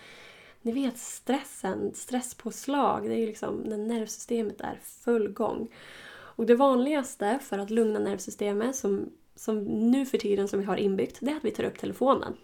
Ni 0.61 0.71
vet 0.71 0.97
stressen, 0.97 1.91
stresspåslag, 1.93 3.09
det 3.09 3.15
är 3.15 3.19
ju 3.19 3.25
liksom 3.25 3.55
när 3.55 3.77
nervsystemet 3.77 4.61
är 4.61 4.79
full 4.83 5.27
gång. 5.27 5.69
Och 6.13 6.45
det 6.45 6.55
vanligaste 6.55 7.39
för 7.41 7.59
att 7.59 7.69
lugna 7.69 7.99
nervsystemet 7.99 8.75
som, 8.75 9.09
som 9.35 9.59
nu 9.63 10.05
för 10.05 10.17
tiden 10.17 10.47
som 10.47 10.59
vi 10.59 10.65
har 10.65 10.77
inbyggt, 10.77 11.17
det 11.21 11.31
är 11.31 11.35
att 11.35 11.45
vi 11.45 11.51
tar 11.51 11.63
upp 11.63 11.79
telefonen. 11.79 12.37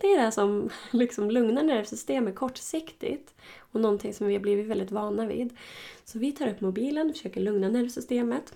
Det 0.00 0.06
är 0.06 0.24
det 0.24 0.32
som 0.32 0.70
liksom 0.90 1.30
lugnar 1.30 1.62
nervsystemet 1.62 2.34
kortsiktigt 2.34 3.34
och 3.58 3.80
någonting 3.80 4.14
som 4.14 4.26
vi 4.26 4.34
har 4.34 4.40
blivit 4.40 4.66
väldigt 4.66 4.90
vana 4.90 5.26
vid. 5.26 5.56
Så 6.04 6.18
vi 6.18 6.32
tar 6.32 6.48
upp 6.48 6.60
mobilen, 6.60 7.12
försöker 7.12 7.40
lugna 7.40 7.68
nervsystemet. 7.68 8.54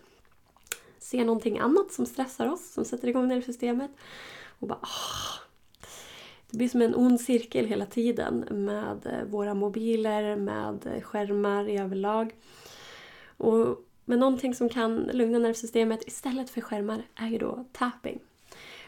Ser 0.98 1.24
någonting 1.24 1.58
annat 1.58 1.92
som 1.92 2.06
stressar 2.06 2.52
oss, 2.52 2.72
som 2.72 2.84
sätter 2.84 3.08
igång 3.08 3.28
nervsystemet. 3.28 3.90
Och 4.58 4.68
bara 4.68 4.78
åh. 4.82 5.46
Det 6.50 6.56
blir 6.56 6.68
som 6.68 6.82
en 6.82 6.94
ond 6.94 7.20
cirkel 7.20 7.66
hela 7.66 7.86
tiden 7.86 8.44
med 8.50 9.06
eh, 9.06 9.24
våra 9.24 9.54
mobiler, 9.54 10.36
med 10.36 10.86
eh, 10.86 11.00
skärmar 11.00 11.68
i 11.68 11.78
överlag. 11.78 12.34
Och, 13.36 13.85
men 14.08 14.18
någonting 14.18 14.54
som 14.54 14.68
kan 14.68 15.10
lugna 15.12 15.38
nervsystemet 15.38 16.08
istället 16.08 16.50
för 16.50 16.60
skärmar 16.60 17.02
är 17.14 17.28
ju 17.28 17.38
då 17.38 17.64
tapping. 17.72 18.20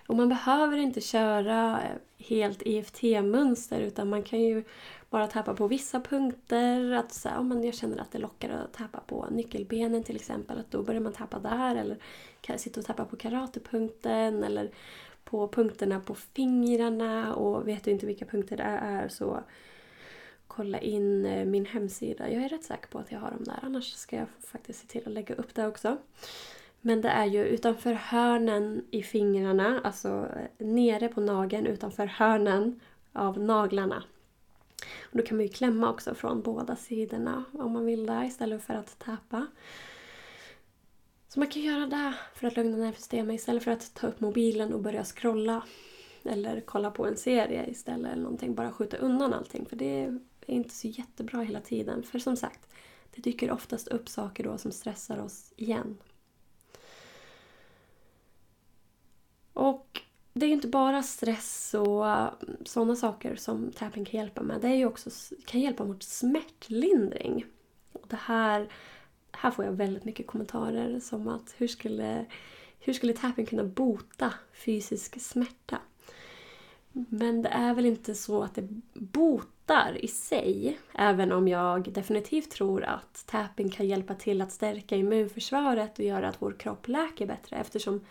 Och 0.08 0.16
man 0.16 0.28
behöver 0.28 0.76
inte 0.76 1.00
köra 1.00 1.82
eh, 1.82 2.24
helt 2.28 2.62
EFT-mönster 2.62 3.80
utan 3.80 4.08
man 4.08 4.22
kan 4.22 4.40
ju 4.40 4.64
bara 5.10 5.26
tappa 5.26 5.54
på 5.54 5.68
vissa 5.68 6.00
punkter. 6.00 6.92
Att 6.92 7.12
så 7.12 7.28
här, 7.28 7.38
oh, 7.38 7.64
jag 7.64 7.74
känner 7.74 7.98
att 7.98 8.12
det 8.12 8.18
lockar 8.18 8.50
att 8.50 8.72
tappa 8.72 9.00
på 9.00 9.26
nyckelbenen 9.30 10.02
till 10.02 10.16
exempel. 10.16 10.58
Att 10.58 10.70
då 10.70 10.82
börjar 10.82 11.00
man 11.00 11.12
tappa 11.12 11.38
där. 11.38 11.76
Eller 11.76 11.98
sitta 12.56 12.80
och 12.80 12.86
tappa 12.86 13.04
på 13.04 13.16
karatepunkten. 13.16 14.44
Eller 14.44 14.70
på 15.24 15.48
punkterna 15.48 16.00
på 16.00 16.14
fingrarna. 16.14 17.34
Och 17.34 17.68
vet 17.68 17.84
du 17.84 17.90
inte 17.90 18.06
vilka 18.06 18.24
punkter 18.24 18.56
det 18.56 18.62
är 18.62 19.08
så 19.08 19.40
kolla 20.48 20.80
in 20.80 21.26
eh, 21.26 21.44
min 21.44 21.66
hemsida. 21.66 22.30
Jag 22.30 22.42
är 22.42 22.48
rätt 22.48 22.64
säker 22.64 22.88
på 22.88 22.98
att 22.98 23.12
jag 23.12 23.20
har 23.20 23.30
dem 23.30 23.44
där. 23.44 23.58
Annars 23.62 23.92
ska 23.92 24.16
jag 24.16 24.26
faktiskt 24.46 24.80
se 24.80 24.86
till 24.86 25.02
att 25.06 25.12
lägga 25.12 25.34
upp 25.34 25.54
det 25.54 25.66
också. 25.66 25.96
Men 26.80 27.00
det 27.00 27.08
är 27.08 27.26
ju 27.26 27.44
utanför 27.44 27.92
hörnen 27.92 28.84
i 28.90 29.02
fingrarna, 29.02 29.80
alltså 29.84 30.08
eh, 30.08 30.66
nere 30.66 31.08
på 31.08 31.20
nageln 31.20 31.66
utanför 31.66 32.06
hörnen 32.06 32.80
av 33.12 33.40
naglarna. 33.40 34.02
Och 35.02 35.18
då 35.18 35.22
kan 35.22 35.36
man 35.36 35.46
ju 35.46 35.52
klämma 35.52 35.90
också 35.90 36.14
från 36.14 36.42
båda 36.42 36.76
sidorna 36.76 37.44
om 37.52 37.72
man 37.72 37.86
vill 37.86 38.06
det 38.06 38.24
istället 38.26 38.62
för 38.62 38.74
att 38.74 38.98
täpa. 38.98 39.46
Så 41.28 41.40
man 41.40 41.48
kan 41.48 41.62
göra 41.62 41.86
det 41.86 42.14
för 42.34 42.46
att 42.46 42.56
lugna 42.56 42.76
nervsystemet 42.76 43.34
istället 43.34 43.64
för 43.64 43.70
att 43.70 43.94
ta 43.94 44.06
upp 44.06 44.20
mobilen 44.20 44.72
och 44.72 44.80
börja 44.80 45.04
scrolla. 45.04 45.62
Eller 46.24 46.60
kolla 46.60 46.90
på 46.90 47.06
en 47.06 47.16
serie 47.16 47.66
istället 47.66 48.12
eller 48.12 48.22
någonting. 48.22 48.54
Bara 48.54 48.72
skjuta 48.72 48.96
undan 48.96 49.34
allting 49.34 49.66
för 49.66 49.76
det 50.48 50.54
är 50.54 50.56
inte 50.56 50.74
så 50.74 50.88
jättebra 50.88 51.42
hela 51.42 51.60
tiden. 51.60 52.02
För 52.02 52.18
som 52.18 52.36
sagt, 52.36 52.68
det 53.14 53.22
dyker 53.22 53.50
oftast 53.50 53.88
upp 53.88 54.08
saker 54.08 54.44
då 54.44 54.58
som 54.58 54.72
stressar 54.72 55.18
oss 55.18 55.52
igen. 55.56 55.98
Och 59.52 60.00
det 60.32 60.46
är 60.46 60.48
ju 60.48 60.54
inte 60.54 60.68
bara 60.68 61.02
stress 61.02 61.74
och 61.74 62.06
mm, 62.08 62.56
sådana 62.64 62.96
saker 62.96 63.36
som 63.36 63.72
tapping 63.72 64.04
kan 64.04 64.20
hjälpa 64.20 64.42
med. 64.42 64.60
Det 64.60 64.68
är 64.68 64.86
också, 64.86 65.10
kan 65.46 65.60
hjälpa 65.60 65.84
mot 65.84 66.02
smärtlindring. 66.02 67.44
Och 67.92 68.06
det 68.08 68.16
här, 68.20 68.68
här 69.32 69.50
får 69.50 69.64
jag 69.64 69.72
väldigt 69.72 70.04
mycket 70.04 70.26
kommentarer 70.26 71.00
som 71.00 71.28
att 71.28 71.54
hur 71.56 71.68
skulle, 71.68 72.26
hur 72.80 72.92
skulle 72.92 73.12
tapping 73.12 73.46
kunna 73.46 73.64
bota 73.64 74.34
fysisk 74.52 75.20
smärta? 75.20 75.78
Men 76.92 77.42
det 77.42 77.48
är 77.48 77.74
väl 77.74 77.86
inte 77.86 78.14
så 78.14 78.42
att 78.42 78.54
det 78.54 78.68
botar 78.94 79.57
i 80.00 80.08
sig. 80.08 80.78
Även 80.94 81.32
om 81.32 81.48
jag 81.48 81.92
definitivt 81.92 82.50
tror 82.50 82.84
att 82.84 83.26
tapping 83.26 83.68
kan 83.68 83.86
hjälpa 83.86 84.14
till 84.14 84.40
att 84.40 84.52
stärka 84.52 84.96
immunförsvaret 84.96 85.98
och 85.98 86.04
göra 86.04 86.28
att 86.28 86.42
vår 86.42 86.52
kropp 86.52 86.88
läker 86.88 87.26
bättre 87.26 87.56
eftersom 87.56 88.04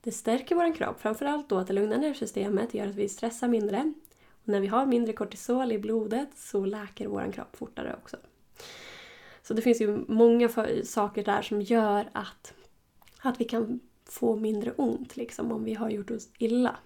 det 0.00 0.12
stärker 0.12 0.54
vår 0.54 0.74
kropp, 0.74 1.00
framförallt 1.00 1.48
då 1.48 1.58
att 1.58 1.66
det 1.66 1.72
lugnar 1.72 1.98
nervsystemet, 1.98 2.74
gör 2.74 2.86
att 2.86 2.94
vi 2.94 3.08
stressar 3.08 3.48
mindre. 3.48 3.92
Och 4.30 4.48
när 4.48 4.60
vi 4.60 4.66
har 4.66 4.86
mindre 4.86 5.12
kortisol 5.12 5.72
i 5.72 5.78
blodet 5.78 6.28
så 6.34 6.64
läker 6.64 7.06
vår 7.06 7.32
kropp 7.32 7.56
fortare 7.56 7.96
också. 8.02 8.16
Så 9.42 9.54
det 9.54 9.62
finns 9.62 9.80
ju 9.80 10.04
många 10.08 10.48
saker 10.84 11.24
där 11.24 11.42
som 11.42 11.62
gör 11.62 12.08
att, 12.12 12.54
att 13.20 13.40
vi 13.40 13.44
kan 13.44 13.80
få 14.04 14.36
mindre 14.36 14.72
ont 14.72 15.16
liksom, 15.16 15.52
om 15.52 15.64
vi 15.64 15.74
har 15.74 15.90
gjort 15.90 16.10
oss 16.10 16.28
illa. 16.38 16.76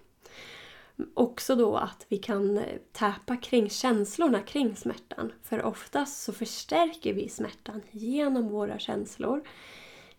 Också 1.14 1.56
då 1.56 1.76
att 1.76 2.06
vi 2.08 2.16
kan 2.16 2.58
eh, 2.58 2.64
täpa 2.92 3.36
kring 3.36 3.70
känslorna 3.70 4.40
kring 4.40 4.76
smärtan. 4.76 5.32
För 5.42 5.62
oftast 5.62 6.22
så 6.22 6.32
förstärker 6.32 7.14
vi 7.14 7.28
smärtan 7.28 7.82
genom 7.90 8.48
våra 8.48 8.78
känslor 8.78 9.42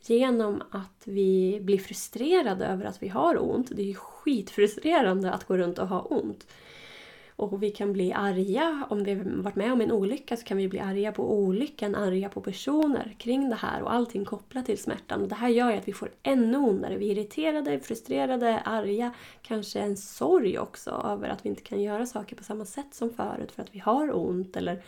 genom 0.05 0.63
att 0.71 1.01
vi 1.03 1.59
blir 1.61 1.77
frustrerade 1.77 2.65
över 2.65 2.85
att 2.85 3.03
vi 3.03 3.07
har 3.07 3.51
ont. 3.51 3.69
Det 3.71 3.81
är 3.81 3.85
ju 3.85 3.95
skitfrustrerande 3.95 5.31
att 5.31 5.45
gå 5.45 5.57
runt 5.57 5.79
och 5.79 5.87
ha 5.87 6.01
ont. 6.01 6.47
Och 7.41 7.63
vi 7.63 7.71
kan 7.71 7.93
bli 7.93 8.13
arga. 8.13 8.85
Om 8.89 9.03
vi 9.03 9.13
har 9.13 9.23
varit 9.23 9.55
med 9.55 9.73
om 9.73 9.81
en 9.81 9.91
olycka 9.91 10.37
så 10.37 10.45
kan 10.45 10.57
vi 10.57 10.67
bli 10.67 10.79
arga 10.79 11.11
på 11.11 11.33
olyckan, 11.33 11.95
arga 11.95 12.29
på 12.29 12.41
personer 12.41 13.15
kring 13.17 13.49
det 13.49 13.55
här 13.55 13.81
och 13.81 13.93
allting 13.93 14.25
kopplat 14.25 14.65
till 14.65 14.77
smärtan. 14.77 15.21
Och 15.21 15.27
det 15.27 15.35
här 15.35 15.49
gör 15.49 15.71
ju 15.71 15.77
att 15.77 15.87
vi 15.87 15.93
får 15.93 16.11
ännu 16.23 16.57
ondare. 16.57 16.97
Vi 16.97 17.11
är 17.11 17.15
irriterade, 17.15 17.79
frustrerade, 17.79 18.59
arga, 18.59 19.13
kanske 19.41 19.79
en 19.79 19.97
sorg 19.97 20.59
också 20.59 21.03
över 21.05 21.29
att 21.29 21.45
vi 21.45 21.49
inte 21.49 21.61
kan 21.61 21.81
göra 21.81 22.05
saker 22.05 22.35
på 22.35 22.43
samma 22.43 22.65
sätt 22.65 22.93
som 22.93 23.09
förut 23.09 23.51
för 23.51 23.61
att 23.61 23.75
vi 23.75 23.79
har 23.79 24.15
ont 24.15 24.57
eller 24.57 24.83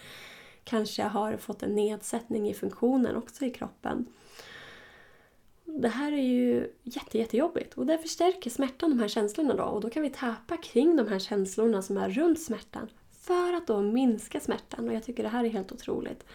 kanske 0.63 1.03
har 1.03 1.37
fått 1.37 1.63
en 1.63 1.75
nedsättning 1.75 2.49
i 2.49 2.53
funktionen 2.53 3.15
också 3.15 3.45
i 3.45 3.49
kroppen 3.49 4.05
det 5.75 5.89
här 5.89 6.11
är 6.11 6.23
ju 6.23 6.73
jätte, 6.83 7.17
jättejobbigt 7.17 7.73
och 7.73 7.85
det 7.85 7.97
förstärker 7.97 8.49
smärtan, 8.49 8.89
de 8.89 8.99
här 8.99 9.07
känslorna 9.07 9.55
då. 9.55 9.63
Och 9.63 9.81
då 9.81 9.89
kan 9.89 10.03
vi 10.03 10.09
täpa 10.09 10.57
kring 10.57 10.95
de 10.95 11.07
här 11.07 11.19
känslorna 11.19 11.81
som 11.81 11.97
är 11.97 12.09
runt 12.09 12.41
smärtan 12.41 12.89
för 13.21 13.53
att 13.53 13.67
då 13.67 13.81
minska 13.81 14.39
smärtan. 14.39 14.87
Och 14.87 14.95
jag 14.95 15.03
tycker 15.03 15.23
det 15.23 15.29
här 15.29 15.43
är 15.43 15.49
helt 15.49 15.71
otroligt. 15.71 16.25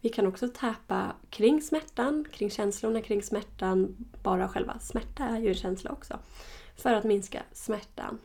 Vi 0.00 0.08
kan 0.08 0.26
också 0.26 0.48
täpa 0.48 1.12
kring 1.30 1.62
smärtan, 1.62 2.26
kring 2.32 2.50
känslorna 2.50 3.02
kring 3.02 3.22
smärtan. 3.22 3.96
Bara 4.22 4.48
själva 4.48 4.78
smärta 4.78 5.24
är 5.24 5.38
ju 5.38 5.48
en 5.48 5.54
känsla 5.54 5.90
också. 5.90 6.18
För 6.76 6.92
att 6.92 7.04
minska 7.04 7.42
smärtan. 7.52 8.18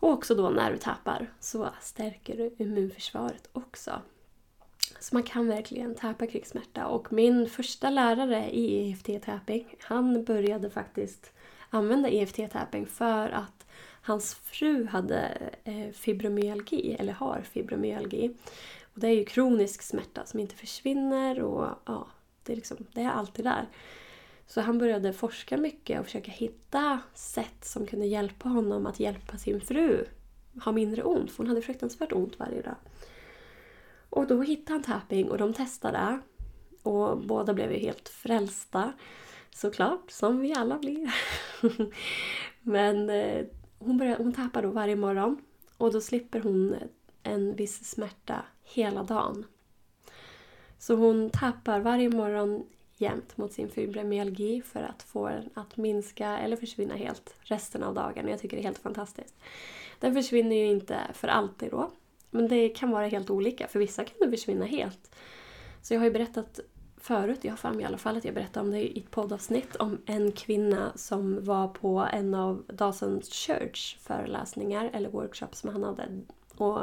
Och 0.00 0.10
också 0.10 0.34
då 0.34 0.50
när 0.50 0.72
du 0.72 0.78
tappar 0.78 1.32
så 1.40 1.68
stärker 1.80 2.36
du 2.36 2.54
immunförsvaret 2.64 3.48
också. 3.52 3.92
Så 5.00 5.14
man 5.14 5.22
kan 5.22 5.48
verkligen 5.48 5.94
täpa 5.94 6.26
krigssmärta. 6.26 6.86
Och 6.86 7.12
min 7.12 7.48
första 7.48 7.90
lärare 7.90 8.50
i 8.50 8.90
EFT-täping 8.90 9.76
han 9.80 10.24
började 10.24 10.70
faktiskt 10.70 11.32
använda 11.70 12.08
EFT-täping 12.08 12.86
för 12.86 13.28
att 13.28 13.66
hans 14.02 14.34
fru 14.34 14.86
hade 14.86 15.50
eh, 15.64 15.90
fibromyalgi, 15.92 16.96
eller 16.98 17.12
har 17.12 17.42
fibromyalgi. 17.42 18.34
Och 18.94 19.00
det 19.00 19.06
är 19.06 19.12
ju 19.14 19.24
kronisk 19.24 19.82
smärta 19.82 20.26
som 20.26 20.40
inte 20.40 20.54
försvinner 20.54 21.42
och 21.42 21.68
ja, 21.84 22.06
det 22.42 22.52
är, 22.52 22.56
liksom, 22.56 22.76
det 22.92 23.00
är 23.00 23.10
alltid 23.10 23.44
där. 23.44 23.68
Så 24.46 24.60
han 24.60 24.78
började 24.78 25.12
forska 25.12 25.56
mycket 25.56 26.00
och 26.00 26.06
försöka 26.06 26.30
hitta 26.30 27.00
sätt 27.14 27.64
som 27.64 27.86
kunde 27.86 28.06
hjälpa 28.06 28.48
honom 28.48 28.86
att 28.86 29.00
hjälpa 29.00 29.38
sin 29.38 29.60
fru 29.60 30.06
ha 30.64 30.72
mindre 30.72 31.02
ont, 31.02 31.30
för 31.30 31.38
hon 31.38 31.46
hade 31.46 31.62
fruktansvärt 31.62 32.12
ont 32.12 32.38
varje 32.38 32.62
dag. 32.62 32.74
Och 34.16 34.26
då 34.26 34.42
hittade 34.42 34.72
han 34.72 34.82
tapping 34.82 35.30
och 35.30 35.38
de 35.38 35.54
testade. 35.54 36.18
Och 36.82 37.18
båda 37.18 37.54
blev 37.54 37.72
ju 37.72 37.78
helt 37.78 38.08
frälsta. 38.08 38.92
Såklart, 39.50 40.10
som 40.10 40.40
vi 40.40 40.54
alla 40.54 40.78
blir. 40.78 41.14
Men 42.62 43.10
eh, 43.10 43.46
hon, 43.78 43.98
började, 43.98 44.22
hon 44.22 44.32
tappar 44.32 44.62
då 44.62 44.70
varje 44.70 44.96
morgon. 44.96 45.38
Och 45.76 45.92
då 45.92 46.00
slipper 46.00 46.40
hon 46.40 46.74
en 47.22 47.56
viss 47.56 47.90
smärta 47.90 48.44
hela 48.64 49.02
dagen. 49.02 49.44
Så 50.78 50.94
hon 50.94 51.30
tappar 51.30 51.80
varje 51.80 52.08
morgon 52.08 52.66
jämt 52.96 53.36
mot 53.36 53.52
sin 53.52 53.68
fibromyalgi 53.68 54.62
för 54.62 54.82
att 54.82 55.02
få 55.02 55.28
den 55.28 55.50
att 55.54 55.76
minska 55.76 56.38
eller 56.38 56.56
försvinna 56.56 56.94
helt 56.94 57.34
resten 57.40 57.82
av 57.82 57.94
dagen. 57.94 58.28
Jag 58.28 58.40
tycker 58.40 58.56
det 58.56 58.62
är 58.62 58.66
helt 58.66 58.78
fantastiskt. 58.78 59.34
Den 60.00 60.14
försvinner 60.14 60.56
ju 60.56 60.66
inte 60.66 61.00
för 61.14 61.28
alltid 61.28 61.70
då. 61.70 61.90
Men 62.30 62.48
det 62.48 62.68
kan 62.68 62.90
vara 62.90 63.06
helt 63.06 63.30
olika. 63.30 63.68
För 63.68 63.78
vissa 63.78 64.04
kan 64.04 64.16
det 64.20 64.36
försvinna 64.36 64.64
helt. 64.64 65.16
Så 65.82 65.94
jag 65.94 66.00
har 66.00 66.04
ju 66.04 66.12
berättat 66.12 66.60
förut, 66.96 67.38
jag 67.42 67.52
har 67.52 67.56
för 67.56 67.70
mig 67.70 67.80
i 67.80 67.84
alla 67.84 67.98
fall 67.98 68.16
att 68.16 68.24
jag 68.24 68.34
berättade 68.34 68.66
om 68.66 68.72
det 68.72 68.96
i 68.98 69.00
ett 69.00 69.10
poddavsnitt 69.10 69.76
om 69.76 70.02
en 70.06 70.32
kvinna 70.32 70.92
som 70.94 71.44
var 71.44 71.68
på 71.68 72.08
en 72.12 72.34
av 72.34 72.64
Dawson 72.68 73.22
Church 73.22 73.98
föreläsningar 73.98 74.90
eller 74.92 75.08
workshops 75.08 75.58
som 75.58 75.70
han 75.70 75.82
hade. 75.82 76.20
Och 76.56 76.80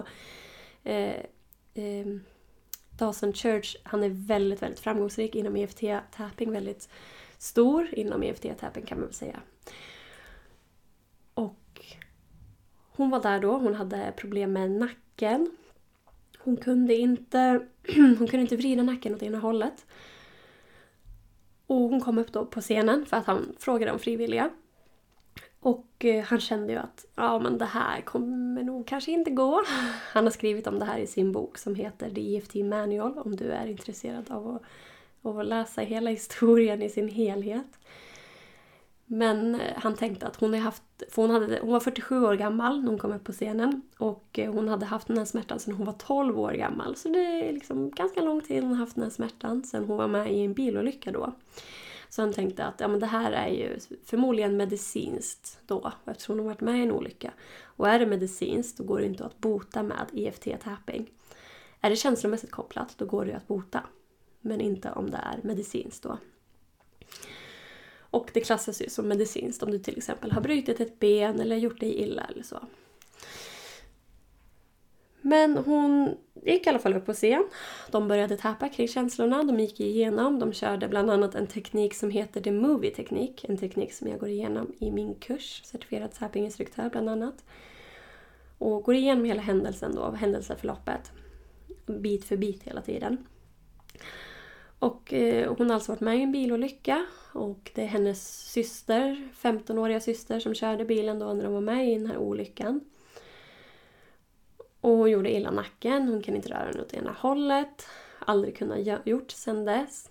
eh, 0.84 1.16
eh, 1.74 2.06
Dawson 2.98 3.34
Church, 3.34 3.76
han 3.84 4.04
är 4.04 4.10
väldigt, 4.10 4.62
väldigt 4.62 4.80
framgångsrik 4.80 5.36
inom 5.36 5.58
EFT-tapping, 5.58 6.52
väldigt 6.52 6.90
stor 7.38 7.90
inom 7.94 8.24
EFT-tapping 8.24 8.86
kan 8.86 8.98
man 8.98 9.08
väl 9.08 9.16
säga. 9.16 9.40
Och 11.34 11.86
hon 12.96 13.10
var 13.10 13.22
där 13.22 13.40
då, 13.40 13.58
hon 13.58 13.76
hade 13.76 14.14
problem 14.18 14.54
med 14.54 14.72
nacken. 15.14 15.52
Hon 16.40 16.58
kunde 16.58 16.96
inte, 16.96 17.62
hon 17.96 18.28
kunde 18.28 18.42
inte 18.42 18.58
vrida 18.58 18.84
nacken 18.84 19.16
åt 19.16 19.24
ena 19.24 19.40
hållet. 19.40 19.86
Och 21.68 21.90
hon 21.90 22.02
kom 22.02 22.18
upp 22.18 22.34
då 22.34 22.46
på 22.46 22.62
scenen 22.62 23.06
för 23.06 23.18
att 23.18 23.26
han 23.26 23.56
frågade 23.60 23.92
om 23.92 24.00
frivilliga. 24.00 24.50
Och 25.60 26.06
eh, 26.06 26.24
han 26.24 26.40
kände 26.40 26.74
ju 26.74 26.80
att 26.80 27.06
ja, 27.16 27.40
men 27.40 27.58
det 27.58 27.66
här 27.66 28.02
kommer 28.02 28.64
nog 28.64 28.88
kanske 28.88 29.12
inte 29.12 29.32
gå. 29.32 29.64
Han 30.14 30.24
har 30.24 30.32
skrivit 30.32 30.68
om 30.68 30.80
det 30.80 30.86
här 30.86 31.00
i 31.00 31.08
sin 31.08 31.32
bok 31.32 31.58
som 31.58 31.76
heter 31.76 32.10
The 32.10 32.38
EFT 32.38 32.56
Manual 32.56 33.18
om 33.18 33.36
du 33.36 33.46
är 33.46 33.68
intresserad 33.68 34.32
av 34.32 34.48
att, 34.48 34.62
av 35.22 35.40
att 35.40 35.46
läsa 35.46 35.82
hela 35.82 36.10
historien 36.20 36.82
i 36.82 36.90
sin 36.90 37.08
helhet. 37.08 37.80
Men 39.06 39.56
eh, 39.56 39.74
han 39.76 39.96
tänkte 39.96 40.28
att 40.28 40.36
hon, 40.36 40.54
har 40.54 40.60
haft, 40.60 40.84
för 41.10 41.22
hon, 41.22 41.32
hade, 41.32 41.60
hon 41.62 41.72
var 41.72 41.80
47 41.80 42.26
år 42.26 42.34
gammal 42.34 42.82
när 42.82 42.90
hon 42.90 43.00
kom 43.00 43.12
upp 43.12 43.24
på 43.24 43.32
scenen 43.32 43.82
och 43.98 44.40
eh, 44.40 44.54
hon 44.54 44.68
hade 44.68 44.86
haft 44.86 45.08
den 45.08 45.18
här 45.18 45.26
smärtan 45.26 45.60
sedan 45.60 45.74
hon 45.74 45.86
var 45.86 45.94
12 45.94 46.40
år 46.40 46.52
gammal. 46.52 46.96
Så 46.96 47.10
det 47.10 47.20
är 47.20 47.54
liksom 47.54 47.92
ganska 47.92 48.22
lång 48.22 48.42
tid 48.42 48.64
hon 48.64 48.72
har 48.72 48.80
haft 48.80 48.96
den 48.96 49.04
här 49.04 49.12
smärtan 49.12 49.64
sedan 49.64 49.86
hon 49.86 49.98
var 49.98 50.08
med 50.08 50.34
i 50.34 50.40
en 50.40 50.54
bilolycka 50.54 51.12
då. 51.12 51.34
Så 52.10 52.22
han 52.22 52.34
tänkte 52.34 52.66
att 52.66 52.80
ja, 52.80 52.88
men 52.88 53.00
det 53.00 53.06
här 53.06 53.32
är 53.32 53.48
ju 53.48 53.80
förmodligen 54.06 54.58
medicinskt 54.58 55.60
då 55.68 55.92
eftersom 56.06 56.38
hon 56.38 56.46
varit 56.46 56.62
med 56.62 56.80
i 56.80 56.84
en 56.84 56.92
olycka. 56.92 57.34
Och 57.64 57.88
är 57.88 58.00
det 58.00 58.06
medicinskt 58.06 58.78
då 58.78 58.84
går 58.84 59.00
det 59.00 59.06
inte 59.06 59.26
att 59.26 59.38
bota 59.38 59.84
med 59.84 60.08
EFT-tapping. 60.14 61.10
Är 61.82 61.90
det 61.90 61.96
känslomässigt 61.96 62.52
kopplat 62.52 62.96
då 62.98 63.06
går 63.06 63.26
det 63.26 63.36
att 63.36 63.48
bota. 63.48 63.84
Men 64.42 64.62
inte 64.62 64.92
om 64.92 65.12
det 65.12 65.18
är 65.18 65.40
medicinskt 65.44 66.04
då. 66.04 66.18
Och 68.14 68.30
det 68.34 68.42
klassas 68.42 68.82
ju 68.82 68.90
som 68.90 69.08
medicinskt 69.08 69.64
om 69.64 69.72
du 69.72 69.80
till 69.80 69.98
exempel 69.98 70.32
har 70.32 70.42
brutit 70.42 70.80
ett 70.80 71.00
ben 71.00 71.40
eller 71.40 71.56
gjort 71.56 71.80
dig 71.80 72.02
illa 72.02 72.24
eller 72.24 72.44
så. 72.44 72.60
Men 75.22 75.58
hon 75.58 76.18
gick 76.46 76.68
i 76.68 76.70
alla 76.70 76.80
fall 76.80 76.94
upp 76.94 77.06
på 77.06 77.14
scen. 77.14 77.46
De 77.92 78.08
började 78.08 78.38
tappa 78.38 78.70
kring 78.70 78.88
känslorna, 78.88 79.44
de 79.44 79.60
gick 79.60 79.80
igenom. 79.80 80.40
De 80.40 80.54
körde 80.54 80.88
bland 80.88 81.12
annat 81.12 81.36
en 81.36 81.48
teknik 81.48 81.94
som 81.94 82.10
heter 82.10 82.42
The 82.42 82.52
Movie 82.52 82.92
Teknik. 82.92 83.46
En 83.50 83.58
teknik 83.58 83.94
som 83.94 84.08
jag 84.08 84.20
går 84.20 84.30
igenom 84.30 84.74
i 84.80 84.92
min 84.92 85.16
kurs, 85.16 85.62
certifierad 85.66 86.14
tappinginstruktör 86.14 86.90
bland 86.90 87.10
annat. 87.10 87.46
Och 88.58 88.84
går 88.84 88.96
igenom 88.96 89.26
hela 89.26 89.42
händelsen 89.42 89.96
då, 89.96 90.12
händelseförloppet. 90.12 91.12
Bit 91.86 92.26
för 92.26 92.38
bit 92.38 92.64
hela 92.64 92.82
tiden. 92.82 93.18
Och 94.84 95.14
eh, 95.14 95.54
hon 95.58 95.70
har 95.70 95.76
alltså 95.76 95.92
varit 95.92 96.02
med 96.02 96.18
i 96.18 96.22
en 96.22 96.32
bilolycka 96.32 97.06
och 97.34 97.72
det 97.76 97.82
är 97.82 97.88
hennes 97.88 98.50
syster, 98.52 99.30
15-åriga 99.42 100.00
syster, 100.00 100.40
som 100.40 100.54
körde 100.56 100.86
bilen 100.86 101.20
då 101.20 101.34
när 101.34 101.44
de 101.44 101.54
var 101.54 101.62
med 101.62 101.90
i 101.90 101.98
den 101.98 102.08
här 102.08 102.18
olyckan. 102.18 102.82
Och 104.82 104.90
hon 104.90 105.12
gjorde 105.12 105.36
illa 105.36 105.52
nacken, 105.52 106.08
hon 106.08 106.22
kan 106.22 106.36
inte 106.36 106.50
röra 106.50 106.72
den 106.72 106.82
åt 106.82 106.94
ena 106.94 107.12
hållet. 107.12 107.88
Aldrig 108.20 108.58
kunnat 108.58 109.08
gjort 109.08 109.32
sedan 109.32 109.66
dess. 109.66 110.10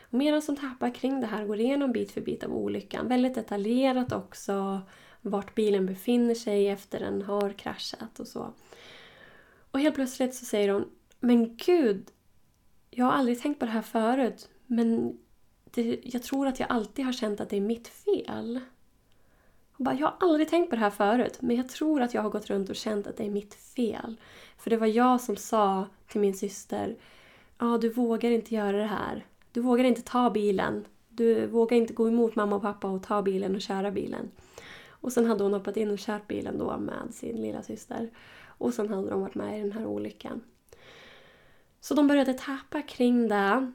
Och 0.00 0.14
medan 0.14 0.42
hon 0.46 0.56
tappar 0.56 0.94
kring 0.94 1.20
det 1.20 1.26
här, 1.26 1.44
går 1.44 1.60
igenom 1.60 1.92
bit 1.92 2.12
för 2.12 2.20
bit 2.20 2.44
av 2.44 2.56
olyckan. 2.56 3.08
Väldigt 3.08 3.34
detaljerat 3.34 4.12
också 4.12 4.80
vart 5.20 5.54
bilen 5.54 5.86
befinner 5.86 6.34
sig 6.34 6.68
efter 6.68 7.00
den 7.00 7.22
har 7.22 7.50
kraschat 7.52 8.20
och 8.20 8.28
så. 8.28 8.52
Och 9.70 9.80
helt 9.80 9.94
plötsligt 9.94 10.34
så 10.34 10.44
säger 10.44 10.68
hon 10.68 10.84
Men 11.20 11.56
gud, 11.56 12.10
jag 12.96 13.04
har 13.04 13.12
aldrig 13.12 13.40
tänkt 13.40 13.58
på 13.58 13.64
det 13.64 13.70
här 13.70 13.82
förut 13.82 14.48
men 14.66 15.18
det, 15.64 16.00
jag 16.02 16.22
tror 16.22 16.46
att 16.46 16.60
jag 16.60 16.70
alltid 16.70 17.04
har 17.04 17.12
känt 17.12 17.40
att 17.40 17.50
det 17.50 17.56
är 17.56 17.60
mitt 17.60 17.88
fel. 17.88 18.60
Bara, 19.76 19.94
jag 19.94 20.06
har 20.06 20.16
aldrig 20.20 20.48
tänkt 20.48 20.70
på 20.70 20.76
det 20.76 20.82
här 20.82 20.90
förut, 20.90 21.36
men 21.40 21.56
jag 21.56 21.68
tror 21.68 22.02
att 22.02 22.14
jag 22.14 22.22
har 22.22 22.30
gått 22.30 22.50
runt 22.50 22.70
och 22.70 22.76
känt 22.76 23.06
att 23.06 23.16
det 23.16 23.24
är 23.24 23.30
mitt 23.30 23.54
fel. 23.54 24.16
För 24.58 24.70
det 24.70 24.76
var 24.76 24.86
jag 24.86 25.20
som 25.20 25.36
sa 25.36 25.86
till 26.08 26.20
min 26.20 26.34
syster, 26.34 26.96
ja 27.58 27.78
du 27.78 27.88
vågar 27.88 28.30
inte 28.30 28.54
göra 28.54 28.76
det 28.76 28.86
här. 28.86 29.26
Du 29.52 29.60
vågar 29.60 29.84
inte 29.84 30.02
ta 30.02 30.30
bilen. 30.30 30.84
Du 31.08 31.46
vågar 31.46 31.76
inte 31.76 31.94
gå 31.94 32.08
emot 32.08 32.36
mamma 32.36 32.56
och 32.56 32.62
pappa 32.62 32.88
och 32.88 33.02
ta 33.02 33.22
bilen 33.22 33.54
och 33.54 33.60
köra 33.60 33.90
bilen. 33.90 34.30
Och 34.88 35.12
sen 35.12 35.26
hade 35.26 35.44
hon 35.44 35.54
hoppat 35.54 35.76
in 35.76 35.90
och 35.90 35.98
kört 35.98 36.26
bilen 36.26 36.58
då 36.58 36.78
med 36.78 37.14
sin 37.14 37.36
lilla 37.36 37.62
syster. 37.62 38.10
Och 38.46 38.74
sen 38.74 38.88
hade 38.88 39.10
de 39.10 39.20
varit 39.20 39.34
med 39.34 39.58
i 39.58 39.62
den 39.62 39.72
här 39.72 39.86
olyckan. 39.86 40.40
Så 41.84 41.94
de 41.94 42.06
började 42.06 42.34
tappa 42.34 42.82
kring 42.82 43.28
det. 43.28 43.72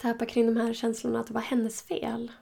Tappa 0.00 0.26
kring 0.26 0.46
de 0.46 0.60
här 0.60 0.72
känslorna 0.72 1.20
att 1.20 1.26
det 1.26 1.34
var 1.34 1.40
hennes 1.40 1.82
fel. 1.82 2.32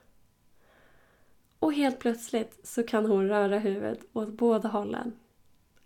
Och 1.58 1.72
helt 1.72 1.98
plötsligt 1.98 2.60
så 2.62 2.82
kan 2.82 3.06
hon 3.06 3.28
röra 3.28 3.58
huvudet 3.58 4.00
åt 4.12 4.28
båda 4.28 4.68
hållen. 4.68 5.12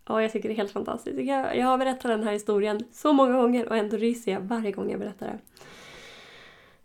Ja, 0.07 0.23
jag 0.23 0.33
tycker 0.33 0.49
det 0.49 0.55
är 0.55 0.57
helt 0.57 0.73
fantastiskt. 0.73 1.19
Jag, 1.19 1.57
jag 1.57 1.67
har 1.67 1.79
berättat 1.79 2.03
den 2.03 2.23
här 2.23 2.33
historien 2.33 2.85
så 2.93 3.13
många 3.13 3.33
gånger 3.33 3.69
och 3.69 3.77
ändå 3.77 3.97
ryser 3.97 4.33
jag 4.33 4.41
varje 4.41 4.73
gång 4.73 4.91
jag 4.91 5.01
berättar 5.01 5.27
det. 5.27 5.39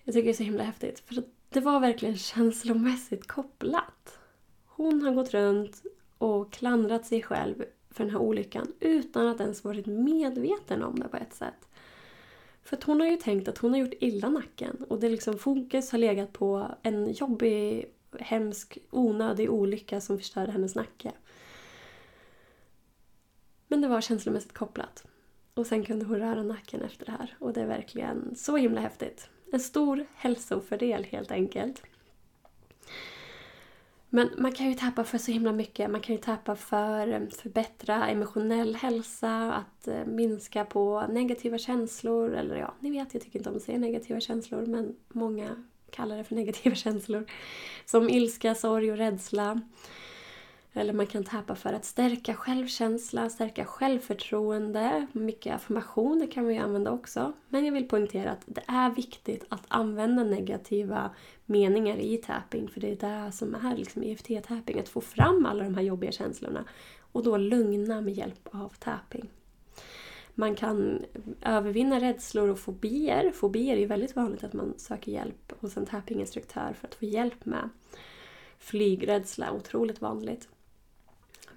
Jag 0.04 0.14
tycker 0.14 0.26
det 0.26 0.32
är 0.32 0.38
så 0.38 0.44
himla 0.44 0.64
häftigt. 0.64 1.00
För 1.00 1.24
det 1.50 1.60
var 1.60 1.80
verkligen 1.80 2.18
känslomässigt 2.18 3.28
kopplat. 3.28 4.20
Hon 4.66 5.02
har 5.02 5.12
gått 5.12 5.34
runt 5.34 5.84
och 6.18 6.52
klandrat 6.52 7.06
sig 7.06 7.24
själv 7.24 7.64
för 7.90 8.04
den 8.04 8.14
här 8.14 8.22
olyckan 8.22 8.74
utan 8.80 9.28
att 9.28 9.40
ens 9.40 9.64
varit 9.64 9.86
medveten 9.86 10.84
om 10.84 11.00
det 11.00 11.08
på 11.08 11.18
ett 11.18 11.34
sätt. 11.34 11.67
För 12.68 12.78
att 12.78 12.84
hon 12.84 13.00
har 13.00 13.08
ju 13.08 13.18
tänkt 13.18 13.48
att 13.48 13.58
hon 13.58 13.72
har 13.72 13.80
gjort 13.80 13.94
illa 14.00 14.30
nacken 14.30 14.86
och 14.90 15.00
det 15.00 15.10
liksom 15.10 15.38
fokus 15.38 15.92
har 15.92 16.00
legat 16.00 16.34
på 16.34 16.72
en 16.84 17.12
jobbig 17.12 17.86
hemsk, 18.20 18.78
onödig 18.90 19.52
olycka 19.52 20.02
som 20.02 20.18
förstörde 20.18 20.52
hennes 20.52 20.76
nacke. 20.76 21.12
Men 23.68 23.82
det 23.82 23.88
var 23.88 24.02
känslomässigt 24.02 24.54
kopplat. 24.54 25.06
Och 25.54 25.68
sen 25.68 25.86
kunde 25.86 26.06
hon 26.06 26.20
röra 26.20 26.44
nacken 26.44 26.82
efter 26.82 27.06
det 27.06 27.12
här. 27.12 27.38
Och 27.40 27.54
det 27.54 27.62
är 27.62 27.68
verkligen 27.68 28.36
så 28.36 28.58
himla 28.58 28.82
häftigt. 28.82 29.30
En 29.52 29.60
stor 29.60 30.06
hälsofördel 30.16 31.04
helt 31.04 31.32
enkelt. 31.32 31.84
Men 34.10 34.30
man 34.38 34.52
kan 34.52 34.68
ju 34.68 34.74
tappa 34.74 35.04
för 35.04 35.18
så 35.18 35.32
himla 35.32 35.52
mycket. 35.52 35.92
Man 35.92 36.02
kan 36.02 36.16
ju 36.16 36.22
tappa 36.22 36.56
för 36.56 37.08
att 37.08 37.34
förbättra 37.34 38.08
emotionell 38.08 38.76
hälsa, 38.76 39.54
att 39.54 39.88
eh, 39.88 40.06
minska 40.06 40.66
på 40.66 41.08
negativa 41.10 41.58
känslor. 41.58 42.36
Eller 42.36 42.56
ja, 42.56 42.74
ni 42.80 42.92
vet, 42.92 43.14
jag 43.14 43.24
tycker 43.24 43.40
inte 43.40 43.50
om 43.50 43.56
att 43.56 43.62
säga 43.62 43.78
negativa 43.78 44.20
känslor 44.20 44.66
men 44.66 44.96
många 45.08 45.64
kallar 45.92 46.18
det 46.18 46.24
för 46.24 46.36
negativa 46.42 46.76
känslor. 46.76 47.26
Som 47.86 48.10
ilska, 48.10 48.56
sorg 48.56 48.92
och 48.92 48.98
rädsla. 48.98 49.62
Eller 50.78 50.94
man 50.94 51.08
kan 51.08 51.24
tappa 51.24 51.56
för 51.56 51.74
att 51.74 51.86
stärka 51.86 52.34
självkänsla, 52.34 53.30
stärka 53.30 53.66
självförtroende. 53.66 55.08
Mycket 55.12 55.56
affirmationer 55.56 56.32
kan 56.32 56.48
vi 56.48 56.58
använda 56.58 56.92
också. 56.92 57.34
Men 57.50 57.66
jag 57.66 57.74
vill 57.74 57.88
poängtera 57.88 58.32
att 58.32 58.44
det 58.46 58.64
är 58.68 58.90
viktigt 58.90 59.46
att 59.50 59.64
använda 59.68 60.24
negativa 60.24 61.10
meningar 61.46 61.98
i 61.98 62.18
tapping. 62.18 62.68
För 62.68 62.82
det 62.82 62.92
är 62.92 63.26
det 63.26 63.32
som 63.32 63.56
är 63.56 63.78
liksom 63.78 64.04
EFT-tapping. 64.04 64.80
Att 64.80 64.90
få 64.90 65.02
fram 65.02 65.46
alla 65.46 65.64
de 65.64 65.76
här 65.76 65.82
jobbiga 65.82 66.12
känslorna. 66.12 66.66
Och 67.12 67.24
då 67.24 67.38
lugna 67.38 68.02
med 68.02 68.14
hjälp 68.14 68.50
av 68.52 68.74
tapping. 68.80 69.30
Man 70.36 70.56
kan 70.56 71.06
övervinna 71.42 72.00
rädslor 72.00 72.50
och 72.50 72.60
fobier. 72.60 73.32
Fobier 73.32 73.76
är 73.76 73.80
ju 73.80 73.86
väldigt 73.86 74.16
vanligt 74.16 74.44
att 74.44 74.54
man 74.54 74.74
söker 74.78 75.12
hjälp 75.12 75.54
hos 75.60 75.78
en 75.78 75.86
tappinginstruktör 75.86 76.74
för 76.80 76.88
att 76.88 76.96
få 76.96 77.06
hjälp 77.06 77.46
med. 77.46 77.70
Flygrädsla, 78.60 79.52
otroligt 79.52 80.02
vanligt. 80.02 80.50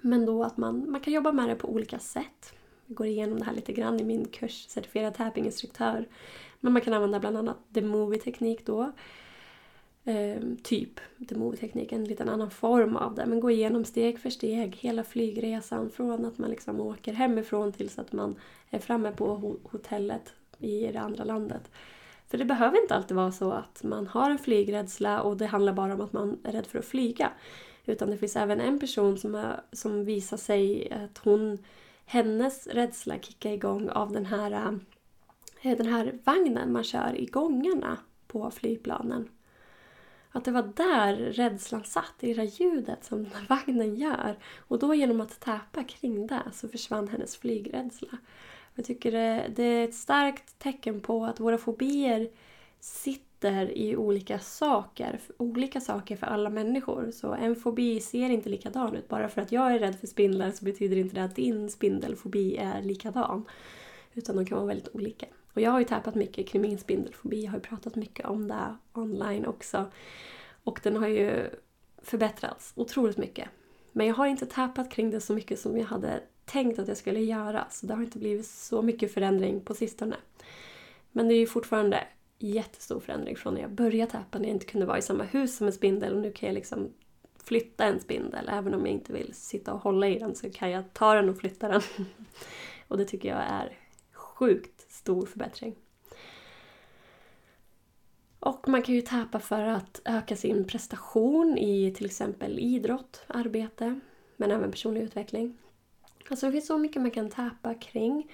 Men 0.01 0.25
då 0.25 0.43
att 0.43 0.57
man, 0.57 0.91
man 0.91 1.01
kan 1.01 1.13
jobba 1.13 1.31
med 1.31 1.49
det 1.49 1.55
på 1.55 1.69
olika 1.69 1.99
sätt. 1.99 2.53
Jag 2.87 2.97
går 2.97 3.07
igenom 3.07 3.39
det 3.39 3.45
här 3.45 3.53
lite 3.53 3.73
grann 3.73 3.99
i 3.99 4.03
min 4.03 4.25
kurs 4.25 4.67
Certifierad 4.69 5.15
tappinginstruktör. 5.15 6.07
Men 6.59 6.73
man 6.73 6.81
kan 6.81 6.93
använda 6.93 7.19
bland 7.19 7.37
annat 7.37 7.57
the 7.73 7.81
movie-teknik 7.81 8.65
då 8.65 8.91
Ehm, 10.05 10.57
typ 10.63 10.99
Teknik, 11.59 11.91
en 11.91 12.03
liten 12.03 12.29
annan 12.29 12.51
form 12.51 12.95
av 12.95 13.15
det. 13.15 13.25
Men 13.25 13.39
gå 13.39 13.51
igenom 13.51 13.85
steg 13.85 14.19
för 14.19 14.29
steg 14.29 14.75
hela 14.75 15.03
flygresan 15.03 15.89
från 15.89 16.25
att 16.25 16.37
man 16.37 16.49
liksom 16.49 16.81
åker 16.81 17.13
hemifrån 17.13 17.71
tills 17.71 17.99
att 17.99 18.13
man 18.13 18.35
är 18.69 18.79
framme 18.79 19.11
på 19.11 19.57
hotellet 19.63 20.33
i 20.59 20.87
det 20.87 20.99
andra 20.99 21.23
landet. 21.23 21.71
För 22.27 22.37
det 22.37 22.45
behöver 22.45 22.81
inte 22.81 22.95
alltid 22.95 23.17
vara 23.17 23.31
så 23.31 23.51
att 23.51 23.83
man 23.83 24.07
har 24.07 24.29
en 24.29 24.37
flygrädsla 24.37 25.21
och 25.21 25.37
det 25.37 25.45
handlar 25.45 25.73
bara 25.73 25.93
om 25.93 26.01
att 26.01 26.13
man 26.13 26.39
är 26.43 26.51
rädd 26.51 26.67
för 26.67 26.79
att 26.79 26.85
flyga. 26.85 27.31
Utan 27.85 28.09
det 28.09 28.17
finns 28.17 28.35
även 28.35 28.61
en 28.61 28.79
person 28.79 29.17
som, 29.17 29.35
är, 29.35 29.61
som 29.71 30.05
visar 30.05 30.37
sig 30.37 30.91
att 30.91 31.17
hon, 31.17 31.57
hennes 32.05 32.67
rädsla 32.67 33.19
kickar 33.19 33.51
igång 33.51 33.89
av 33.89 34.11
den 34.11 34.25
här, 34.25 34.79
eh, 35.61 35.77
den 35.77 35.87
här 35.87 36.19
vagnen 36.23 36.71
man 36.71 36.83
kör 36.83 37.15
i 37.15 37.25
gångarna 37.25 37.97
på 38.27 38.51
flygplanen. 38.51 39.29
Att 40.31 40.45
det 40.45 40.51
var 40.51 40.73
där 40.75 41.15
rädslan 41.15 41.83
satt, 41.83 42.13
i 42.19 42.27
det 42.27 42.41
där 42.41 42.61
ljudet 42.61 43.05
som 43.05 43.23
den 43.23 43.45
vagnen 43.49 43.95
gör. 43.95 44.37
Och 44.57 44.79
då 44.79 44.93
genom 44.93 45.21
att 45.21 45.39
täpa 45.39 45.83
kring 45.83 46.27
det 46.27 46.43
så 46.53 46.67
försvann 46.67 47.07
hennes 47.07 47.37
flygrädsla. 47.37 48.17
Jag 48.75 48.85
tycker 48.85 49.11
det, 49.11 49.51
det 49.55 49.63
är 49.63 49.83
ett 49.83 49.95
starkt 49.95 50.59
tecken 50.59 51.01
på 51.01 51.25
att 51.25 51.39
våra 51.39 51.57
fobier 51.57 52.29
sitter 52.79 53.30
i 53.49 53.95
olika 53.95 54.39
saker. 54.39 55.19
Olika 55.37 55.81
saker 55.81 56.15
för 56.15 56.27
alla 56.27 56.49
människor. 56.49 57.11
Så 57.11 57.33
en 57.33 57.55
fobi 57.55 57.99
ser 57.99 58.29
inte 58.29 58.49
likadan 58.49 58.95
ut. 58.95 59.07
Bara 59.07 59.29
för 59.29 59.41
att 59.41 59.51
jag 59.51 59.73
är 59.73 59.79
rädd 59.79 59.95
för 59.99 60.07
spindlar 60.07 60.51
så 60.51 60.65
betyder 60.65 60.97
inte 60.97 61.15
det 61.15 61.23
att 61.23 61.35
din 61.35 61.69
spindelfobi 61.69 62.57
är 62.57 62.81
likadan. 62.81 63.45
Utan 64.13 64.35
de 64.35 64.45
kan 64.45 64.57
vara 64.57 64.67
väldigt 64.67 64.95
olika. 64.95 65.25
Och 65.53 65.61
jag 65.61 65.71
har 65.71 65.79
ju 65.79 65.85
tappat 65.85 66.15
mycket 66.15 66.47
kring 66.47 66.61
min 66.61 66.77
spindelfobi. 66.77 67.43
Jag 67.43 67.51
har 67.51 67.57
ju 67.57 67.63
pratat 67.63 67.95
mycket 67.95 68.25
om 68.25 68.47
det 68.47 68.75
online 68.93 69.45
också. 69.45 69.85
Och 70.63 70.79
den 70.83 70.97
har 70.97 71.07
ju 71.07 71.49
förbättrats 72.03 72.73
otroligt 72.75 73.17
mycket. 73.17 73.49
Men 73.91 74.07
jag 74.07 74.15
har 74.15 74.27
inte 74.27 74.45
tappat 74.45 74.91
kring 74.91 75.11
det 75.11 75.21
så 75.21 75.33
mycket 75.33 75.59
som 75.59 75.77
jag 75.77 75.85
hade 75.85 76.23
tänkt 76.45 76.79
att 76.79 76.87
jag 76.87 76.97
skulle 76.97 77.19
göra. 77.19 77.65
Så 77.69 77.85
det 77.85 77.93
har 77.93 78.03
inte 78.03 78.19
blivit 78.19 78.47
så 78.47 78.81
mycket 78.81 79.13
förändring 79.13 79.61
på 79.61 79.73
sistone. 79.73 80.15
Men 81.11 81.27
det 81.27 81.33
är 81.33 81.39
ju 81.39 81.47
fortfarande 81.47 82.07
jättestor 82.43 82.99
förändring 82.99 83.35
från 83.35 83.53
när 83.53 83.61
jag 83.61 83.71
började 83.71 84.11
täpa, 84.11 84.39
när 84.39 84.45
jag 84.45 84.55
inte 84.55 84.65
kunde 84.65 84.85
vara 84.85 84.97
i 84.97 85.01
samma 85.01 85.23
hus 85.23 85.57
som 85.57 85.67
en 85.67 85.73
spindel. 85.73 86.13
Och 86.13 86.21
nu 86.21 86.31
kan 86.31 86.47
jag 86.47 86.53
liksom 86.53 86.93
flytta 87.43 87.85
en 87.85 87.99
spindel. 87.99 88.49
Även 88.49 88.73
om 88.73 88.85
jag 88.85 88.89
inte 88.89 89.13
vill 89.13 89.33
sitta 89.33 89.73
och 89.73 89.79
hålla 89.79 90.07
i 90.07 90.19
den 90.19 90.35
så 90.35 90.49
kan 90.49 90.71
jag 90.71 90.93
ta 90.93 91.13
den 91.13 91.29
och 91.29 91.37
flytta 91.37 91.67
den. 91.67 91.81
och 92.87 92.97
det 92.97 93.05
tycker 93.05 93.29
jag 93.29 93.43
är 93.43 93.77
sjukt 94.13 94.91
stor 94.91 95.25
förbättring. 95.25 95.75
Och 98.39 98.67
man 98.67 98.81
kan 98.81 98.95
ju 98.95 99.01
täpa 99.01 99.39
för 99.39 99.61
att 99.61 100.01
öka 100.05 100.35
sin 100.35 100.67
prestation 100.67 101.57
i 101.57 101.93
till 101.93 102.05
exempel 102.05 102.59
idrott, 102.59 103.23
arbete, 103.27 103.99
men 104.37 104.51
även 104.51 104.71
personlig 104.71 105.01
utveckling. 105.01 105.57
Alltså 106.29 106.45
det 106.45 106.51
finns 106.51 106.67
så 106.67 106.77
mycket 106.77 107.01
man 107.01 107.11
kan 107.11 107.29
täpa 107.29 107.73
kring. 107.73 108.31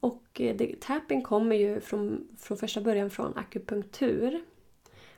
Och 0.00 0.40
eh, 0.40 0.56
det, 0.56 0.80
tapping 0.80 1.22
kommer 1.22 1.56
ju 1.56 1.80
från, 1.80 2.28
från 2.38 2.58
första 2.58 2.80
början 2.80 3.10
från 3.10 3.36
akupunktur 3.36 4.44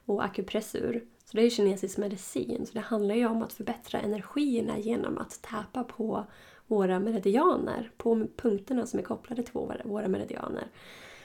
och 0.05 0.25
akupressur. 0.25 1.05
Så 1.25 1.37
det 1.37 1.43
är 1.43 1.45
ju 1.45 1.51
kinesisk 1.51 1.99
medicin. 1.99 2.66
Så 2.66 2.73
det 2.73 2.81
handlar 2.81 3.14
ju 3.14 3.27
om 3.27 3.43
att 3.43 3.53
förbättra 3.53 4.01
energierna 4.01 4.79
genom 4.79 5.19
att 5.19 5.43
täpa 5.43 5.85
på 5.85 6.27
våra 6.66 7.01
meridianer. 7.01 7.90
På 7.97 8.27
punkterna 8.37 8.87
som 8.87 8.99
är 8.99 9.05
kopplade 9.05 9.43
till 9.43 9.53
våra, 9.53 9.83
våra 9.85 10.09
meridianer. 10.09 10.66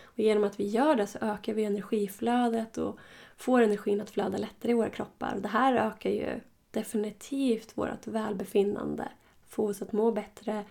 Och 0.04 0.20
genom 0.20 0.44
att 0.44 0.60
vi 0.60 0.68
gör 0.68 0.96
det 0.96 1.08
så 1.08 1.18
ökar 1.22 1.54
vi 1.54 1.63
energiflödet 1.63 2.78
och 2.78 3.00
får 3.38 3.62
energin 3.62 4.02
att 4.02 4.10
flöda 4.10 4.38
lättare 4.38 4.72
i 4.72 4.76
våra 4.76 4.89
kroppar. 4.89 5.38
Det 5.41 5.48
här 5.48 5.74
ökar 5.74 6.10
ju 6.10 6.39
definitivt 6.72 7.78
vårt 7.78 8.08
välbefinnande. 8.08 9.08
Får 9.48 9.70
oss 9.70 9.82
att 9.82 9.91
må 9.91 10.12
bättre, 10.12 10.63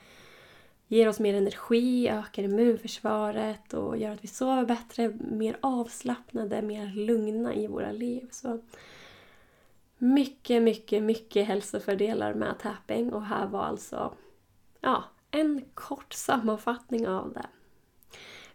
ger 0.88 1.08
oss 1.08 1.20
mer 1.20 1.34
energi, 1.34 2.08
ökar 2.08 2.42
immunförsvaret 2.42 3.74
och 3.74 3.96
gör 3.96 4.10
att 4.10 4.24
vi 4.24 4.28
sover 4.28 4.64
bättre, 4.64 5.12
mer 5.20 5.56
avslappnade, 5.60 6.62
mer 6.62 6.86
lugna 6.86 7.54
i 7.54 7.66
våra 7.66 7.92
liv. 7.92 8.28
Så 8.30 8.60
mycket, 9.98 10.62
mycket, 10.62 11.02
mycket 11.02 11.46
hälsofördelar 11.46 12.34
med 12.34 12.58
tapping 12.58 13.12
och 13.12 13.24
här 13.24 13.46
var 13.46 13.62
alltså 13.62 14.14
ja, 14.80 15.04
en 15.30 15.64
kort 15.74 16.12
sammanfattning 16.12 17.08
av 17.08 17.32
det. 17.32 17.46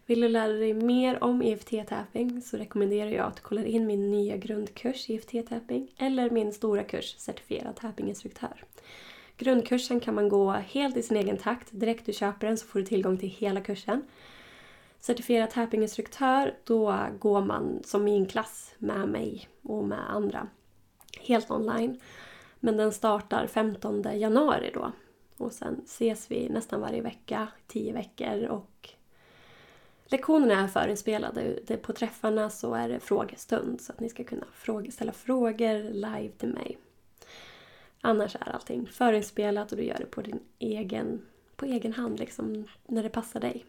Vill 0.06 0.20
du 0.20 0.28
lära 0.28 0.52
dig 0.52 0.74
mer 0.74 1.24
om 1.24 1.42
EFT-tapping 1.42 2.40
så 2.40 2.56
rekommenderar 2.56 3.10
jag 3.10 3.26
att 3.26 3.36
du 3.36 3.42
kollar 3.42 3.64
in 3.64 3.86
min 3.86 4.10
nya 4.10 4.36
grundkurs 4.36 5.10
EFT-tapping 5.10 5.88
eller 5.96 6.30
min 6.30 6.52
stora 6.52 6.84
kurs 6.84 7.14
Certifierad 7.18 7.76
tappinginstruktör. 7.76 8.64
Grundkursen 9.40 10.00
kan 10.00 10.14
man 10.14 10.28
gå 10.28 10.50
helt 10.52 10.96
i 10.96 11.02
sin 11.02 11.16
egen 11.16 11.36
takt. 11.36 11.68
Direkt 11.70 12.06
du 12.06 12.12
köper 12.12 12.46
den 12.46 12.56
så 12.56 12.66
får 12.66 12.78
du 12.78 12.86
tillgång 12.86 13.18
till 13.18 13.28
hela 13.28 13.60
kursen. 13.60 14.02
Certifierad 14.98 15.50
tappinginstruktör, 15.50 16.54
då 16.64 17.06
går 17.18 17.44
man 17.44 17.82
som 17.84 18.08
i 18.08 18.16
en 18.16 18.26
klass 18.26 18.74
med 18.78 19.08
mig 19.08 19.48
och 19.62 19.84
med 19.84 20.10
andra. 20.10 20.48
Helt 21.20 21.50
online. 21.50 22.00
Men 22.60 22.76
den 22.76 22.92
startar 22.92 23.46
15 23.46 24.02
januari 24.02 24.70
då. 24.74 24.92
Och 25.36 25.52
sen 25.52 25.80
ses 25.84 26.30
vi 26.30 26.48
nästan 26.48 26.80
varje 26.80 27.02
vecka, 27.02 27.48
10 27.66 27.92
veckor 27.92 28.46
och 28.46 28.88
lektionerna 30.06 30.60
är 30.60 30.68
förinspelade. 30.68 31.76
På 31.82 31.92
träffarna 31.92 32.50
så 32.50 32.74
är 32.74 32.88
det 32.88 33.00
frågestund 33.00 33.80
så 33.80 33.92
att 33.92 34.00
ni 34.00 34.08
ska 34.08 34.24
kunna 34.24 34.46
ställa 34.90 35.12
frågor 35.12 35.92
live 35.92 36.32
till 36.38 36.48
mig. 36.48 36.78
Annars 38.00 38.34
är 38.34 38.48
allting 38.48 38.86
förinspelat 38.86 39.72
och 39.72 39.78
du 39.78 39.84
gör 39.84 39.98
det 39.98 40.06
på 40.06 40.20
din 40.22 40.40
egen, 40.58 41.22
på 41.56 41.64
egen 41.64 41.92
hand 41.92 42.18
liksom, 42.18 42.64
när 42.86 43.02
det 43.02 43.08
passar 43.08 43.40
dig. 43.40 43.64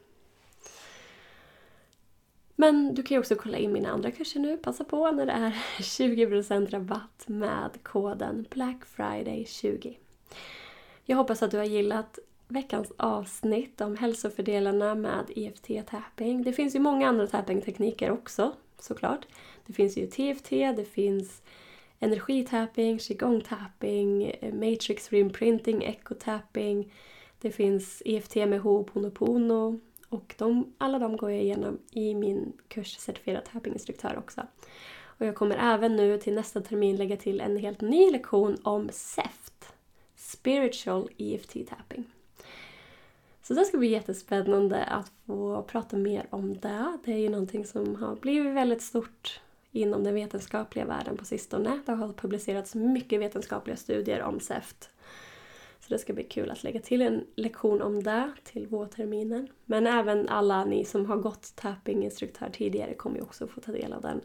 Men 2.55 2.95
du 2.95 3.03
kan 3.03 3.15
ju 3.15 3.19
också 3.19 3.35
kolla 3.35 3.57
in 3.57 3.71
mina 3.71 3.89
andra 3.89 4.11
kurser 4.11 4.39
nu. 4.39 4.57
Passa 4.57 4.83
på 4.83 5.11
när 5.11 5.25
det 5.25 5.31
är 5.31 5.49
20% 5.79 6.69
rabatt 6.69 7.23
med 7.27 7.83
koden 7.83 8.45
BlackFriday20. 8.49 9.97
Jag 11.05 11.17
hoppas 11.17 11.43
att 11.43 11.51
du 11.51 11.57
har 11.57 11.65
gillat 11.65 12.19
veckans 12.47 12.91
avsnitt 12.97 13.81
om 13.81 13.97
hälsofördelarna 13.97 14.95
med 14.95 15.25
EFT-tapping. 15.35 16.43
Det 16.43 16.53
finns 16.53 16.75
ju 16.75 16.79
många 16.79 17.09
andra 17.09 17.27
tapping-tekniker 17.27 18.11
också 18.11 18.53
såklart. 18.79 19.25
Det 19.65 19.73
finns 19.73 19.97
ju 19.97 20.07
TFT, 20.07 20.49
det 20.49 20.85
finns 20.91 21.41
energitapping, 22.01 22.97
qigong-tapping, 22.97 24.35
eh, 24.39 24.53
matrix 24.53 25.09
reimprinting, 25.09 25.83
echo-tapping. 25.83 26.91
Det 27.41 27.51
finns 27.51 28.01
EFT 28.05 28.35
med 28.35 28.61
Ho'oponopono 28.61 29.79
och 30.09 30.35
de, 30.37 30.73
alla 30.77 30.99
de 30.99 31.17
går 31.17 31.31
jag 31.31 31.41
igenom 31.41 31.79
i 31.91 32.15
min 32.15 32.53
kurs 32.67 32.97
Certifierad 32.97 33.45
tappinginstruktör 33.45 34.17
också. 34.17 34.41
Och 35.03 35.25
jag 35.25 35.35
kommer 35.35 35.73
även 35.73 35.95
nu 35.95 36.17
till 36.17 36.33
nästa 36.33 36.61
termin 36.61 36.95
lägga 36.95 37.17
till 37.17 37.41
en 37.41 37.57
helt 37.57 37.81
ny 37.81 38.11
lektion 38.11 38.57
om 38.63 38.89
SEFT, 38.91 39.73
Spiritual 40.15 41.09
EFT 41.17 41.53
Tapping. 41.69 42.05
Så 43.43 43.53
det 43.53 43.65
ska 43.65 43.77
bli 43.77 43.87
jättespännande 43.87 44.83
att 44.83 45.11
få 45.25 45.63
prata 45.63 45.97
mer 45.97 46.25
om 46.29 46.59
det. 46.59 46.97
Det 47.05 47.13
är 47.13 47.17
ju 47.17 47.29
någonting 47.29 47.65
som 47.65 47.95
har 47.95 48.15
blivit 48.15 48.53
väldigt 48.53 48.81
stort 48.81 49.41
inom 49.71 50.03
den 50.03 50.15
vetenskapliga 50.15 50.85
världen 50.85 51.17
på 51.17 51.25
sistone. 51.25 51.79
Det 51.85 51.91
har 51.91 52.13
publicerats 52.13 52.75
mycket 52.75 53.19
vetenskapliga 53.19 53.75
studier 53.75 54.21
om 54.21 54.39
SEFT. 54.39 54.89
Så 55.79 55.93
det 55.93 55.99
ska 55.99 56.13
bli 56.13 56.23
kul 56.23 56.51
att 56.51 56.63
lägga 56.63 56.79
till 56.79 57.01
en 57.01 57.25
lektion 57.35 57.81
om 57.81 58.03
det 58.03 58.31
till 58.43 58.67
vårterminen. 58.67 59.47
Men 59.65 59.87
även 59.87 60.29
alla 60.29 60.65
ni 60.65 60.85
som 60.85 61.05
har 61.05 61.17
gått 61.17 61.55
tappinginstruktör 61.55 62.49
tidigare 62.53 62.93
kommer 62.93 63.15
ju 63.15 63.21
också 63.21 63.47
få 63.47 63.61
ta 63.61 63.71
del 63.71 63.93
av 63.93 64.01
den. 64.01 64.21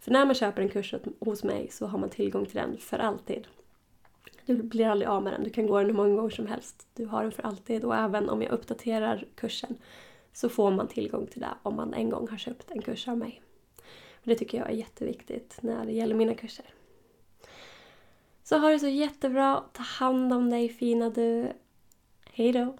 För 0.00 0.10
när 0.10 0.24
man 0.24 0.34
köper 0.34 0.62
en 0.62 0.68
kurs 0.68 0.94
hos 1.20 1.44
mig 1.44 1.68
så 1.70 1.86
har 1.86 1.98
man 1.98 2.10
tillgång 2.10 2.46
till 2.46 2.56
den 2.56 2.76
för 2.76 2.98
alltid. 2.98 3.46
Du 4.46 4.62
blir 4.62 4.86
aldrig 4.86 5.08
av 5.08 5.22
med 5.22 5.32
den, 5.32 5.44
du 5.44 5.50
kan 5.50 5.66
gå 5.66 5.78
den 5.78 5.86
hur 5.86 5.94
många 5.94 6.16
gånger 6.16 6.30
som 6.30 6.46
helst. 6.46 6.86
Du 6.94 7.06
har 7.06 7.22
den 7.22 7.32
för 7.32 7.42
alltid 7.42 7.84
och 7.84 7.96
även 7.96 8.28
om 8.28 8.42
jag 8.42 8.52
uppdaterar 8.52 9.24
kursen 9.34 9.78
så 10.32 10.48
får 10.48 10.70
man 10.70 10.88
tillgång 10.88 11.26
till 11.26 11.40
det 11.40 11.54
om 11.62 11.76
man 11.76 11.94
en 11.94 12.10
gång 12.10 12.28
har 12.28 12.38
köpt 12.38 12.70
en 12.70 12.82
kurs 12.82 13.08
av 13.08 13.18
mig. 13.18 13.42
Det 14.26 14.34
tycker 14.34 14.58
jag 14.58 14.70
är 14.70 14.74
jätteviktigt 14.74 15.58
när 15.60 15.86
det 15.86 15.92
gäller 15.92 16.14
mina 16.14 16.34
kurser. 16.34 16.66
Så 18.42 18.58
ha 18.58 18.68
det 18.68 18.78
så 18.78 18.88
jättebra, 18.88 19.64
ta 19.72 19.82
hand 19.82 20.32
om 20.32 20.50
dig 20.50 20.68
fina 20.68 21.10
du. 21.10 21.52
Hejdå! 22.32 22.76